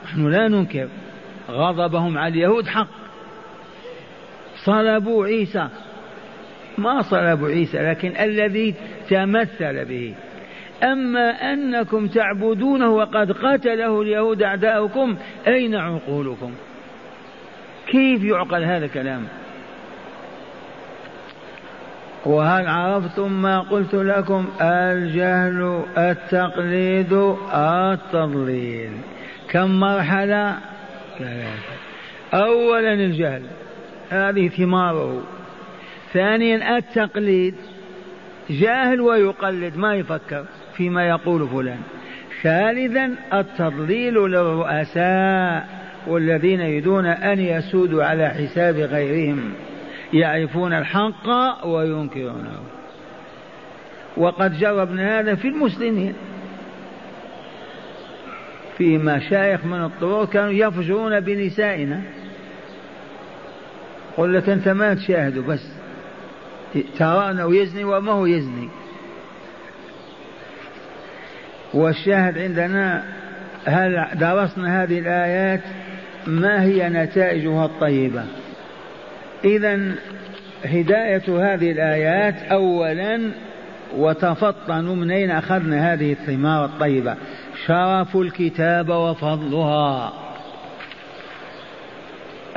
نحن 0.06 0.28
لا 0.28 0.48
ننكر 0.48 0.88
غضبهم 1.50 2.18
على 2.18 2.34
اليهود 2.34 2.68
حق. 2.68 2.88
صلبوا 4.66 5.26
عيسى 5.26 5.68
ما 6.78 7.02
صلبوا 7.02 7.50
عيسى 7.50 7.78
لكن 7.78 8.14
الذي 8.20 8.76
تمثل 9.10 9.86
به 9.86 10.16
أما 10.84 11.54
أنكم 11.54 12.08
تعبدونه 12.08 12.90
وقد 12.90 13.32
قتله 13.32 14.02
اليهود 14.02 14.44
أعداؤكم 14.44 15.18
أين 15.48 15.76
عقولكم؟ 15.76 16.52
كيف 17.88 18.24
يعقل 18.24 18.64
هذا 18.64 18.86
الكلام؟ 18.86 19.28
وهل 22.26 22.68
عرفتم 22.68 23.42
ما 23.42 23.60
قلت 23.60 23.96
لكم؟ 23.96 24.48
الجهل 24.62 25.84
التقليد 25.98 27.36
التضليل. 27.54 28.92
كم 29.50 29.80
مرحلة؟ 29.80 30.58
ثلاثة. 31.20 31.76
أولا 32.34 32.94
الجهل 32.94 33.42
هذه 34.10 34.48
ثماره. 34.48 35.24
ثانيا 36.14 36.78
التقليد 36.78 37.56
جاهل 38.50 39.02
ويقلد 39.02 39.78
ما 39.78 39.96
يفكر. 39.96 40.46
فيما 40.78 41.08
يقول 41.08 41.48
فلان. 41.48 41.80
ثالثا 42.44 43.16
التضليل 43.34 44.14
للرؤساء 44.14 45.68
والذين 46.08 46.60
يريدون 46.62 47.06
أن 47.06 47.40
يسودوا 47.40 48.04
على 48.04 48.30
حساب 48.30 48.76
غيرهم. 48.76 49.54
يعرفون 50.14 50.74
الحق 50.74 51.28
وينكرونه. 51.66 52.60
وقد 54.18 54.60
جربنا 54.60 55.20
هذا 55.20 55.36
في 55.36 55.48
المسلمين. 55.48 56.14
في 58.78 58.98
مشايخ 58.98 59.66
من 59.66 59.84
الطرق 59.84 60.30
كانوا 60.30 60.52
يفجرون 60.52 61.20
بنسائنا. 61.20 62.02
قل 64.18 64.34
لك 64.34 64.50
أنت 64.50 64.68
ما 64.68 64.94
تشاهده 64.94 65.42
بس. 65.42 65.76
ترى 66.98 67.32
أنه 67.32 67.56
يزني 67.56 67.84
وما 67.84 68.12
هو 68.12 68.26
يزني. 68.26 68.70
والشاهد 71.76 72.38
عندنا 72.38 73.04
هل 73.66 74.08
درسنا 74.16 74.84
هذه 74.84 75.00
الآيات 75.00 75.62
ما 76.28 76.64
هي 76.64 76.90
نتائجها 76.90 77.66
الطيبة؟ 77.66 78.24
إذا 79.46 79.96
هداية 80.66 81.54
هذه 81.54 81.72
الآيات 81.72 82.36
أولا 82.52 83.32
وتفطنوا 83.98 84.96
من 84.96 85.12
أين 85.12 85.32
أخذنا 85.32 85.94
هذه 85.94 86.12
الثمار 86.12 86.66
الطيبة؟ 86.66 87.16
شرف 87.66 88.16
الكتاب 88.16 88.90
وفضلها. 88.90 90.14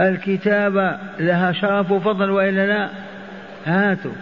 الكتابة 0.01 0.99
لها 1.19 1.53
شرف 1.53 1.91
وفضل 1.91 2.31
وإلا 2.31 2.67
لا؟ 2.67 2.91
هاتوا. 3.67 4.13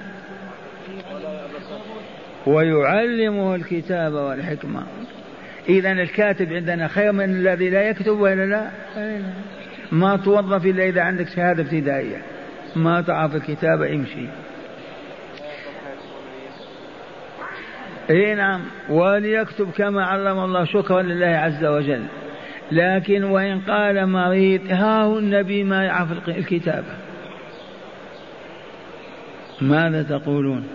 ويعلمه 2.47 3.55
الكتاب 3.55 4.13
والحكمة. 4.13 4.83
إذا 5.69 5.93
الكاتب 5.93 6.53
عندنا 6.53 6.89
خير 6.89 7.13
من 7.13 7.25
الذي 7.25 7.71
لا 7.71 7.83
يكتب 7.83 8.21
وإلا 8.21 8.47
لا؟ 8.47 8.71
ما 9.93 10.17
توظف 10.17 10.67
إلا 10.67 10.85
إذا 10.85 11.03
عندك 11.03 11.29
شهادة 11.29 11.63
ابتدائية. 11.63 12.23
ما 12.77 13.01
تعرف 13.01 13.35
الكتابة 13.35 13.95
امشي. 13.95 14.27
إي 18.11 18.35
نعم 18.35 18.61
وليكتب 18.89 19.71
كما 19.71 20.05
علم 20.05 20.39
الله. 20.45 20.65
شكرا 20.65 21.03
لله 21.03 21.27
عز 21.27 21.65
وجل. 21.65 22.07
لكن 22.73 23.25
وإن 23.25 23.61
قال 23.61 24.07
مريض 24.07 24.61
ها 24.71 25.03
هو 25.03 25.19
النبي 25.19 25.65
ما 25.65 25.85
يعرف 25.85 26.29
الكتابة 26.29 26.95
ماذا 29.61 30.03
تقولون؟ 30.03 30.67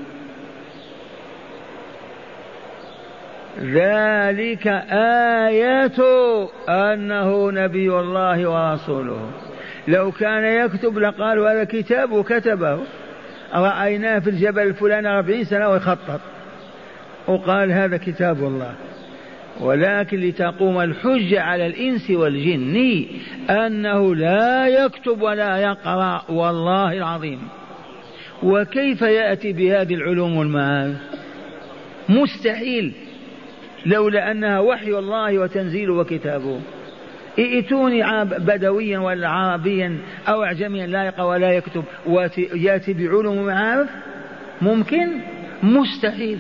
ذلك 3.61 4.67
آية 5.47 5.99
أنه 6.69 7.51
نبي 7.51 7.89
الله 7.89 8.49
ورسوله. 8.49 9.31
لو 9.87 10.11
كان 10.11 10.65
يكتب 10.65 10.97
لقال 10.97 11.39
هذا 11.39 11.63
كتاب 11.63 12.11
وكتبه. 12.11 12.79
رأيناه 13.53 14.19
في 14.19 14.29
الجبل 14.29 14.61
الفلاني 14.61 15.07
أربعين 15.07 15.43
سنة 15.43 15.69
ويخطط. 15.69 16.21
وقال 17.27 17.71
هذا 17.71 17.97
كتاب 17.97 18.37
الله. 18.37 18.75
ولكن 19.59 20.19
لتقوم 20.19 20.81
الحجة 20.81 21.41
على 21.41 21.67
الإنس 21.67 22.11
والجن 22.11 23.05
أنه 23.49 24.15
لا 24.15 24.67
يكتب 24.67 25.21
ولا 25.21 25.57
يقرأ 25.57 26.21
والله 26.29 26.93
العظيم. 26.93 27.39
وكيف 28.43 29.01
يأتي 29.01 29.53
بهذه 29.53 29.93
العلوم 29.93 30.37
والمعارف 30.37 30.97
مستحيل. 32.09 32.93
لولا 33.85 34.31
أنها 34.31 34.59
وحي 34.59 34.91
الله 34.91 35.39
وتنزيله 35.39 35.93
وكتابه. 35.93 36.59
ائتوني 37.39 38.25
بدويا 38.25 38.99
ولا 38.99 39.29
عربيا 39.29 39.97
أو 40.27 40.43
أعجميا 40.43 40.87
لا 40.87 41.03
يقرأ 41.03 41.23
ولا 41.23 41.51
يكتب. 41.51 41.83
ويأتي 42.05 42.93
بعلوم 42.93 43.37
ومعارف؟ 43.37 43.89
ممكن؟ 44.61 45.07
مستحيل. 45.63 46.39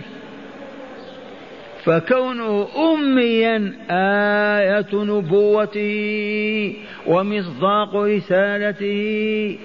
فكونه 1.83 2.67
أميا 2.93 3.73
آية 3.89 4.93
نبوته 4.93 6.75
ومصداق 7.07 7.95
رسالته 7.95 9.57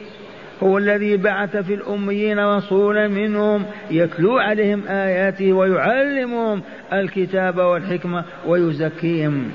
هو 0.63 0.79
الذي 0.79 1.17
بعث 1.17 1.57
في 1.57 1.75
الأميين 1.75 2.39
رسولا 2.39 3.09
منهم 3.09 3.65
يتلو 3.91 4.39
عليهم 4.39 4.83
آياته 4.89 5.53
ويعلمهم 5.53 6.63
الكتاب 6.93 7.59
والحكمة 7.59 8.25
ويزكيهم. 8.47 9.51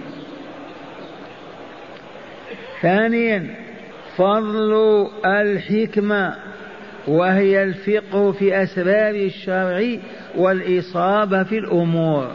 ثانيا 2.81 3.47
فضل 4.17 5.07
الحكمة 5.25 6.35
وهي 7.07 7.63
الفقه 7.63 8.31
في 8.31 8.63
أسباب 8.63 9.15
الشرع 9.15 9.97
والإصابة 10.37 11.43
في 11.43 11.57
الأمور. 11.57 12.27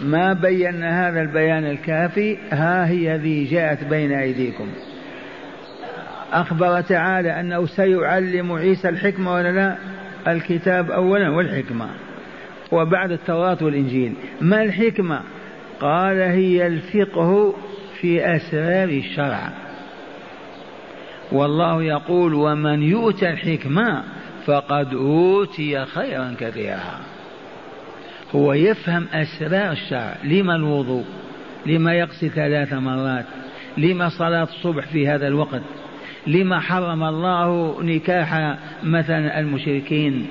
ما 0.00 0.32
بينا 0.32 1.08
هذا 1.08 1.20
البيان 1.20 1.64
الكافي؟ 1.64 2.36
ها 2.50 2.88
هي 2.88 3.16
ذي 3.16 3.44
جاءت 3.44 3.84
بين 3.84 4.12
أيديكم. 4.12 4.68
أخبر 6.32 6.80
تعالى 6.80 7.40
أنه 7.40 7.66
سيعلم 7.66 8.52
عيسى 8.52 8.88
الحكمة 8.88 9.34
ولا 9.34 9.52
لا؟ 9.52 9.76
الكتاب 10.32 10.90
أولا 10.90 11.28
والحكمة. 11.30 11.88
وبعد 12.72 13.10
التوراة 13.10 13.58
والإنجيل. 13.60 14.14
ما 14.40 14.62
الحكمة؟ 14.62 15.20
قال 15.80 16.20
هي 16.20 16.66
الفقه 16.66 17.54
في 18.00 18.36
أسرار 18.36 18.88
الشرع. 18.88 19.50
والله 21.32 21.82
يقول 21.82 22.34
ومن 22.34 22.82
يؤتى 22.82 23.30
الحكمة 23.30 24.02
فقد 24.46 24.94
أوتي 24.94 25.84
خيرا 25.84 26.34
كثيرا. 26.40 27.00
هو 28.34 28.52
يفهم 28.52 29.06
أسرار 29.12 29.72
الشرع. 29.72 30.16
لما 30.24 30.56
الوضوء؟ 30.56 31.04
لما 31.66 31.94
يقصي 31.94 32.28
ثلاث 32.28 32.72
مرات؟ 32.72 33.26
لما 33.78 34.08
صلاة 34.08 34.42
الصبح 34.42 34.86
في 34.86 35.08
هذا 35.08 35.26
الوقت؟ 35.26 35.62
لما 36.26 36.60
حرم 36.60 37.04
الله 37.04 37.76
نكاح 37.82 38.56
مثلا 38.82 39.40
المشركين؟ 39.40 40.26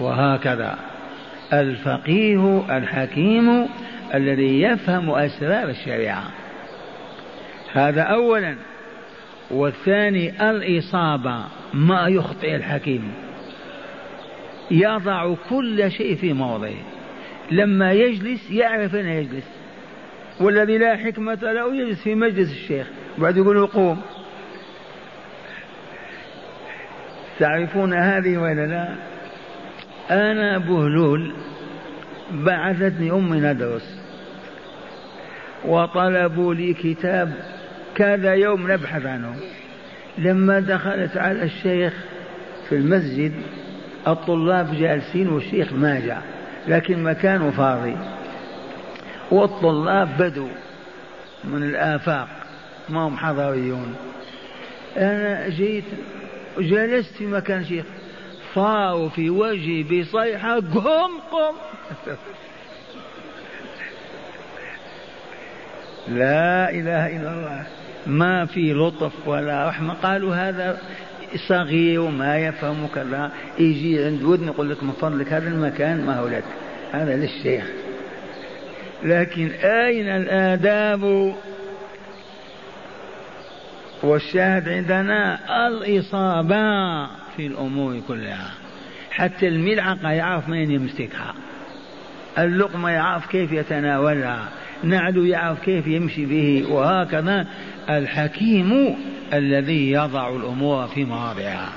وهكذا. 0.00 0.78
الفقيه 1.52 2.76
الحكيم 2.76 3.68
الذي 4.14 4.62
يفهم 4.62 5.10
أسرار 5.10 5.68
الشريعة. 5.68 6.24
هذا 7.72 8.02
أولا. 8.02 8.56
والثاني 9.50 10.50
الإصابة 10.50 11.44
ما 11.74 12.08
يخطئ 12.08 12.56
الحكيم. 12.56 13.12
يضع 14.70 15.34
كل 15.50 15.90
شيء 15.90 16.16
في 16.16 16.32
موضعه. 16.32 16.74
لما 17.50 17.92
يجلس 17.92 18.50
يعرف 18.50 18.94
أين 18.94 19.06
يجلس. 19.06 19.48
والذي 20.40 20.78
لا 20.78 20.96
حكمة 20.96 21.38
له 21.42 21.74
يجلس 21.74 22.02
في 22.02 22.14
مجلس 22.14 22.52
الشيخ. 22.52 22.86
بعد 23.18 23.36
يقول 23.36 23.66
قوم. 23.66 24.02
تعرفون 27.42 27.94
هذه 27.94 28.36
ولا 28.36 28.66
لا؟ 28.66 28.88
أنا 30.10 30.58
بهلول 30.58 31.32
بعثتني 32.32 33.10
أمي 33.10 33.40
ندرس 33.40 33.98
وطلبوا 35.64 36.54
لي 36.54 36.74
كتاب 36.74 37.32
كذا 37.94 38.34
يوم 38.34 38.72
نبحث 38.72 39.06
عنه. 39.06 39.36
لما 40.18 40.60
دخلت 40.60 41.16
على 41.16 41.42
الشيخ 41.42 41.92
في 42.68 42.74
المسجد 42.74 43.32
الطلاب 44.08 44.74
جالسين 44.74 45.28
والشيخ 45.28 45.72
ما 45.72 46.00
جاء 46.00 46.22
لكن 46.68 47.02
مكانه 47.02 47.50
فاضي. 47.50 47.96
والطلاب 49.30 50.08
بدوا 50.18 50.52
من 51.44 51.62
الآفاق 51.62 52.28
ما 52.88 53.00
هم 53.00 53.16
حضريون 53.16 53.94
أنا 54.96 55.48
جيت 55.48 55.84
جلست 56.58 57.14
في 57.14 57.26
مكان 57.26 57.64
شيخ. 57.64 57.84
صاروا 58.54 59.08
في 59.08 59.30
وجهي 59.30 59.82
بصيحة 59.82 60.54
قم 60.54 61.20
قم. 61.32 61.54
لا 66.08 66.70
إله 66.70 67.06
إلا 67.06 67.32
الله. 67.34 67.66
ما 68.06 68.46
في 68.46 68.72
لطف 68.72 69.28
ولا 69.28 69.68
رحمة. 69.68 69.94
قالوا 69.94 70.34
هذا 70.34 70.78
صغير 71.48 72.00
وما 72.00 72.38
يفهم 72.38 72.86
كذا 72.94 73.32
يجي 73.58 74.04
عند 74.04 74.22
ودن 74.22 74.46
يقول 74.46 74.70
لك 74.70 74.82
من 74.82 74.92
فضلك 74.92 75.32
هذا 75.32 75.48
المكان 75.48 76.06
ما 76.06 76.18
هو 76.18 76.28
لك. 76.28 76.44
هذا 76.92 77.16
للشيخ. 77.16 77.64
لكن 79.04 79.50
أين 79.50 80.08
الآداب؟ 80.08 81.34
والشاهد 84.02 84.68
عندنا 84.68 85.38
الإصابة 85.66 87.06
في 87.36 87.46
الأمور 87.46 88.00
كلها. 88.08 88.50
حتى 89.10 89.48
الملعقة 89.48 90.10
يعرف 90.10 90.48
من 90.48 90.70
يمسكها. 90.70 91.34
اللقمة 92.38 92.90
يعرف 92.90 93.26
كيف 93.26 93.52
يتناولها. 93.52 94.48
نعل 94.82 95.16
يعرف 95.16 95.60
كيف 95.64 95.86
يمشي 95.86 96.26
به. 96.26 96.72
وهكذا 96.72 97.46
الحكيم 97.90 98.96
الذي 99.32 99.92
يضع 99.92 100.36
الأمور 100.36 100.86
في 100.86 101.04
مواضعها. 101.04 101.72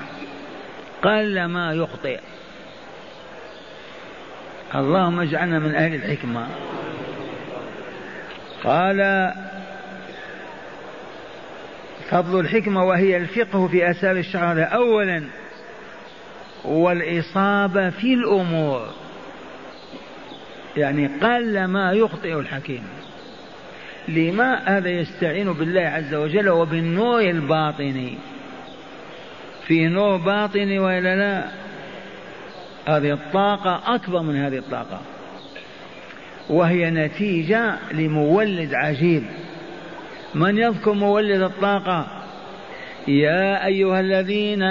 قل 1.02 1.44
ما 1.44 1.72
يخطئ. 1.72 2.20
اللهم 4.74 5.20
اجعلنا 5.20 5.58
من 5.58 5.74
أهل 5.74 5.94
الحكمة. 5.94 6.46
قال 8.64 9.32
فضل 12.10 12.40
الحكمة 12.40 12.84
وهي 12.84 13.16
الفقه 13.16 13.68
في 13.68 13.90
أسار 13.90 14.16
الشرع 14.16 14.74
أولا 14.74 15.22
والإصابة 16.64 17.90
في 17.90 18.14
الأمور. 18.14 18.88
يعني 20.76 21.06
قل 21.06 21.64
ما 21.64 21.92
يخطئ 21.92 22.38
الحكيم. 22.38 22.82
لما 24.08 24.78
هذا 24.78 24.88
يستعين 24.88 25.52
بالله 25.52 25.80
عز 25.80 26.14
وجل 26.14 26.48
وبالنور 26.48 27.20
الباطني 27.20 28.18
في 29.66 29.86
نور 29.86 30.16
باطني 30.16 30.78
وإلا 30.78 31.16
لا؟ 31.16 31.44
هذه 32.88 33.12
الطاقة 33.12 33.94
أكبر 33.94 34.22
من 34.22 34.36
هذه 34.36 34.58
الطاقة. 34.58 35.00
وهي 36.50 36.90
نتيجة 36.90 37.74
لمولد 37.92 38.74
عجيب. 38.74 39.22
من 40.34 40.58
يذكر 40.58 40.92
مولد 40.92 41.42
الطاقة؟ 41.42 42.06
يا 43.08 43.66
أيها 43.66 44.00
الذين 44.00 44.62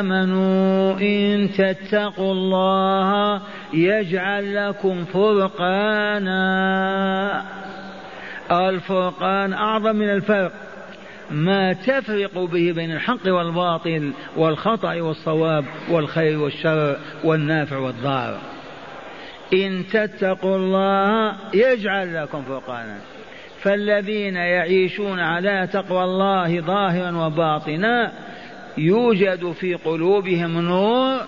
آمنوا 0.00 1.00
إن 1.00 1.50
تتقوا 1.58 2.32
الله 2.32 3.40
يجعل 3.72 4.68
لكم 4.68 5.04
فرقانا. 5.04 6.34
الفرقان 8.50 9.52
أعظم 9.52 9.96
من 9.96 10.10
الفرق. 10.10 10.52
ما 11.30 11.72
تفرق 11.72 12.38
به 12.38 12.72
بين 12.72 12.92
الحق 12.92 13.26
والباطل 13.26 14.12
والخطأ 14.36 14.94
والصواب 14.94 15.64
والخير 15.90 16.38
والشر 16.38 16.96
والنافع 17.24 17.76
والضار. 17.78 18.38
إن 19.52 19.84
تتقوا 19.92 20.56
الله 20.56 21.32
يجعل 21.54 22.22
لكم 22.22 22.42
فرقانا. 22.42 23.13
فالذين 23.64 24.36
يعيشون 24.36 25.20
على 25.20 25.68
تقوى 25.72 26.04
الله 26.04 26.60
ظاهرا 26.60 27.26
وباطنا 27.26 28.12
يوجد 28.78 29.52
في 29.52 29.74
قلوبهم 29.74 30.60
نور 30.60 31.20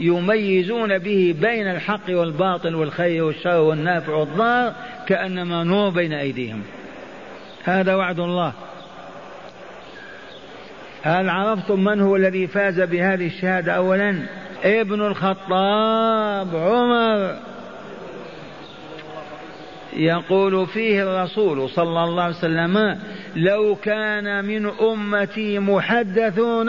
يميزون 0.00 0.98
به 0.98 1.34
بين 1.40 1.70
الحق 1.70 2.10
والباطل 2.10 2.74
والخير 2.74 3.24
والشر 3.24 3.60
والنافع 3.60 4.14
والضار 4.14 4.72
كأنما 5.06 5.64
نور 5.64 5.90
بين 5.90 6.12
أيديهم. 6.12 6.62
هذا 7.64 7.94
وعد 7.94 8.20
الله. 8.20 8.52
هل 11.02 11.28
عرفتم 11.28 11.84
من 11.84 12.00
هو 12.00 12.16
الذي 12.16 12.46
فاز 12.46 12.80
بهذه 12.80 13.26
الشهادة 13.26 13.72
أولا؟ 13.72 14.26
ابن 14.64 15.00
الخطاب 15.00 16.56
عمر. 16.56 17.36
يقول 19.96 20.66
فيه 20.66 21.02
الرسول 21.02 21.70
صلى 21.70 22.04
الله 22.04 22.22
عليه 22.22 22.36
وسلم 22.36 22.98
لو 23.36 23.74
كان 23.74 24.44
من 24.44 24.66
أمتي 24.66 25.58
محدثون 25.58 26.68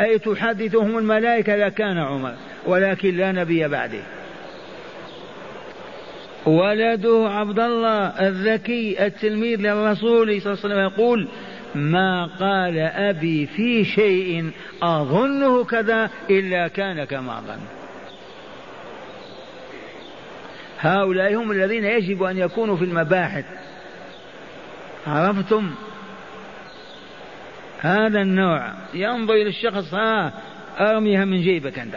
أي 0.00 0.18
تحدثهم 0.18 0.98
الملائكة 0.98 1.56
لكان 1.56 1.98
عمر 1.98 2.34
ولكن 2.66 3.16
لا 3.16 3.32
نبي 3.32 3.68
بعده. 3.68 4.02
ولده 6.46 7.28
عبد 7.28 7.58
الله 7.58 8.06
الذكي 8.28 9.06
التلميذ 9.06 9.60
للرسول 9.60 10.42
صلى 10.42 10.52
الله 10.52 10.64
عليه 10.64 10.74
وسلم 10.74 10.78
يقول 10.78 11.28
ما 11.74 12.26
قال 12.26 12.78
أبي 12.78 13.46
في 13.46 13.84
شيء 13.84 14.50
أظنه 14.82 15.64
كذا 15.64 16.10
إلا 16.30 16.68
كان 16.68 17.04
كما 17.04 17.40
ظن. 17.40 17.79
هؤلاء 20.80 21.34
هم 21.34 21.50
الذين 21.50 21.84
يجب 21.84 22.22
أن 22.22 22.38
يكونوا 22.38 22.76
في 22.76 22.84
المباحث. 22.84 23.44
عرفتم؟ 25.06 25.70
هذا 27.80 28.22
النوع. 28.22 28.72
ينظر 28.94 29.34
إلى 29.34 29.48
الشخص 29.48 29.94
ها 29.94 30.32
أرميها 30.80 31.24
من 31.24 31.42
جيبك 31.42 31.78
أنت. 31.78 31.96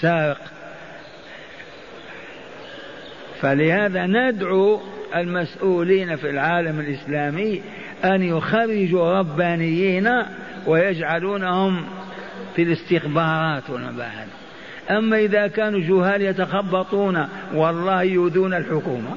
سارق. 0.00 0.40
فلهذا 3.40 4.06
ندعو 4.06 4.80
المسؤولين 5.16 6.16
في 6.16 6.30
العالم 6.30 6.80
الإسلامي 6.80 7.62
أن 8.04 8.22
يخرجوا 8.22 9.18
ربانيين 9.18 10.10
ويجعلونهم 10.66 11.86
في 12.56 12.62
الاستخبارات 12.62 13.70
والمباحث. 13.70 14.39
أما 14.90 15.18
إذا 15.18 15.46
كانوا 15.46 15.80
جهال 15.80 16.22
يتخبطون 16.22 17.28
والله 17.54 18.02
يؤذون 18.02 18.54
الحكومة. 18.54 19.16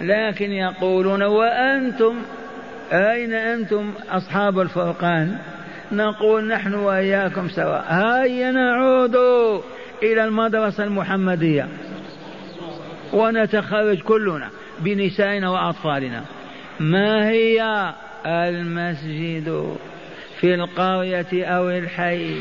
لكن 0.00 0.52
يقولون 0.52 1.22
وأنتم 1.22 2.14
أين 2.92 3.32
أنتم 3.32 3.92
أصحاب 4.10 4.60
الفرقان؟ 4.60 5.38
نقول 5.92 6.48
نحن 6.48 6.74
وإياكم 6.74 7.48
سواء. 7.48 7.84
هيا 7.88 8.50
نعود 8.50 9.16
إلى 10.02 10.24
المدرسة 10.24 10.84
المحمدية 10.84 11.68
ونتخرج 13.12 13.98
كلنا 14.02 14.48
بنسائنا 14.80 15.50
وأطفالنا. 15.50 16.24
ما 16.80 17.28
هي 17.28 17.92
المسجد 18.26 19.76
في 20.40 20.54
القرية 20.54 21.44
أو 21.44 21.70
الحي؟ 21.70 22.40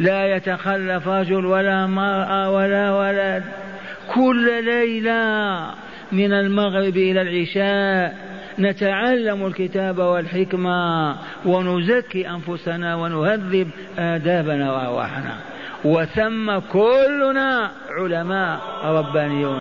لا 0.00 0.36
يتخلف 0.36 1.08
رجل 1.08 1.46
ولا 1.46 1.86
مرأة 1.86 2.50
ولا 2.50 2.92
ولد. 2.92 3.44
كل 4.14 4.64
ليلة 4.64 5.66
من 6.12 6.32
المغرب 6.32 6.96
إلى 6.96 7.22
العشاء 7.22 8.16
نتعلم 8.58 9.46
الكتاب 9.46 9.98
والحكمة 9.98 11.14
ونزكي 11.44 12.28
أنفسنا 12.28 12.94
ونهذب 12.94 13.70
آدابنا 13.98 14.72
وأرواحنا. 14.72 15.34
وثم 15.84 16.58
كلنا 16.58 17.70
علماء 17.90 18.60
ربانيون. 18.84 19.58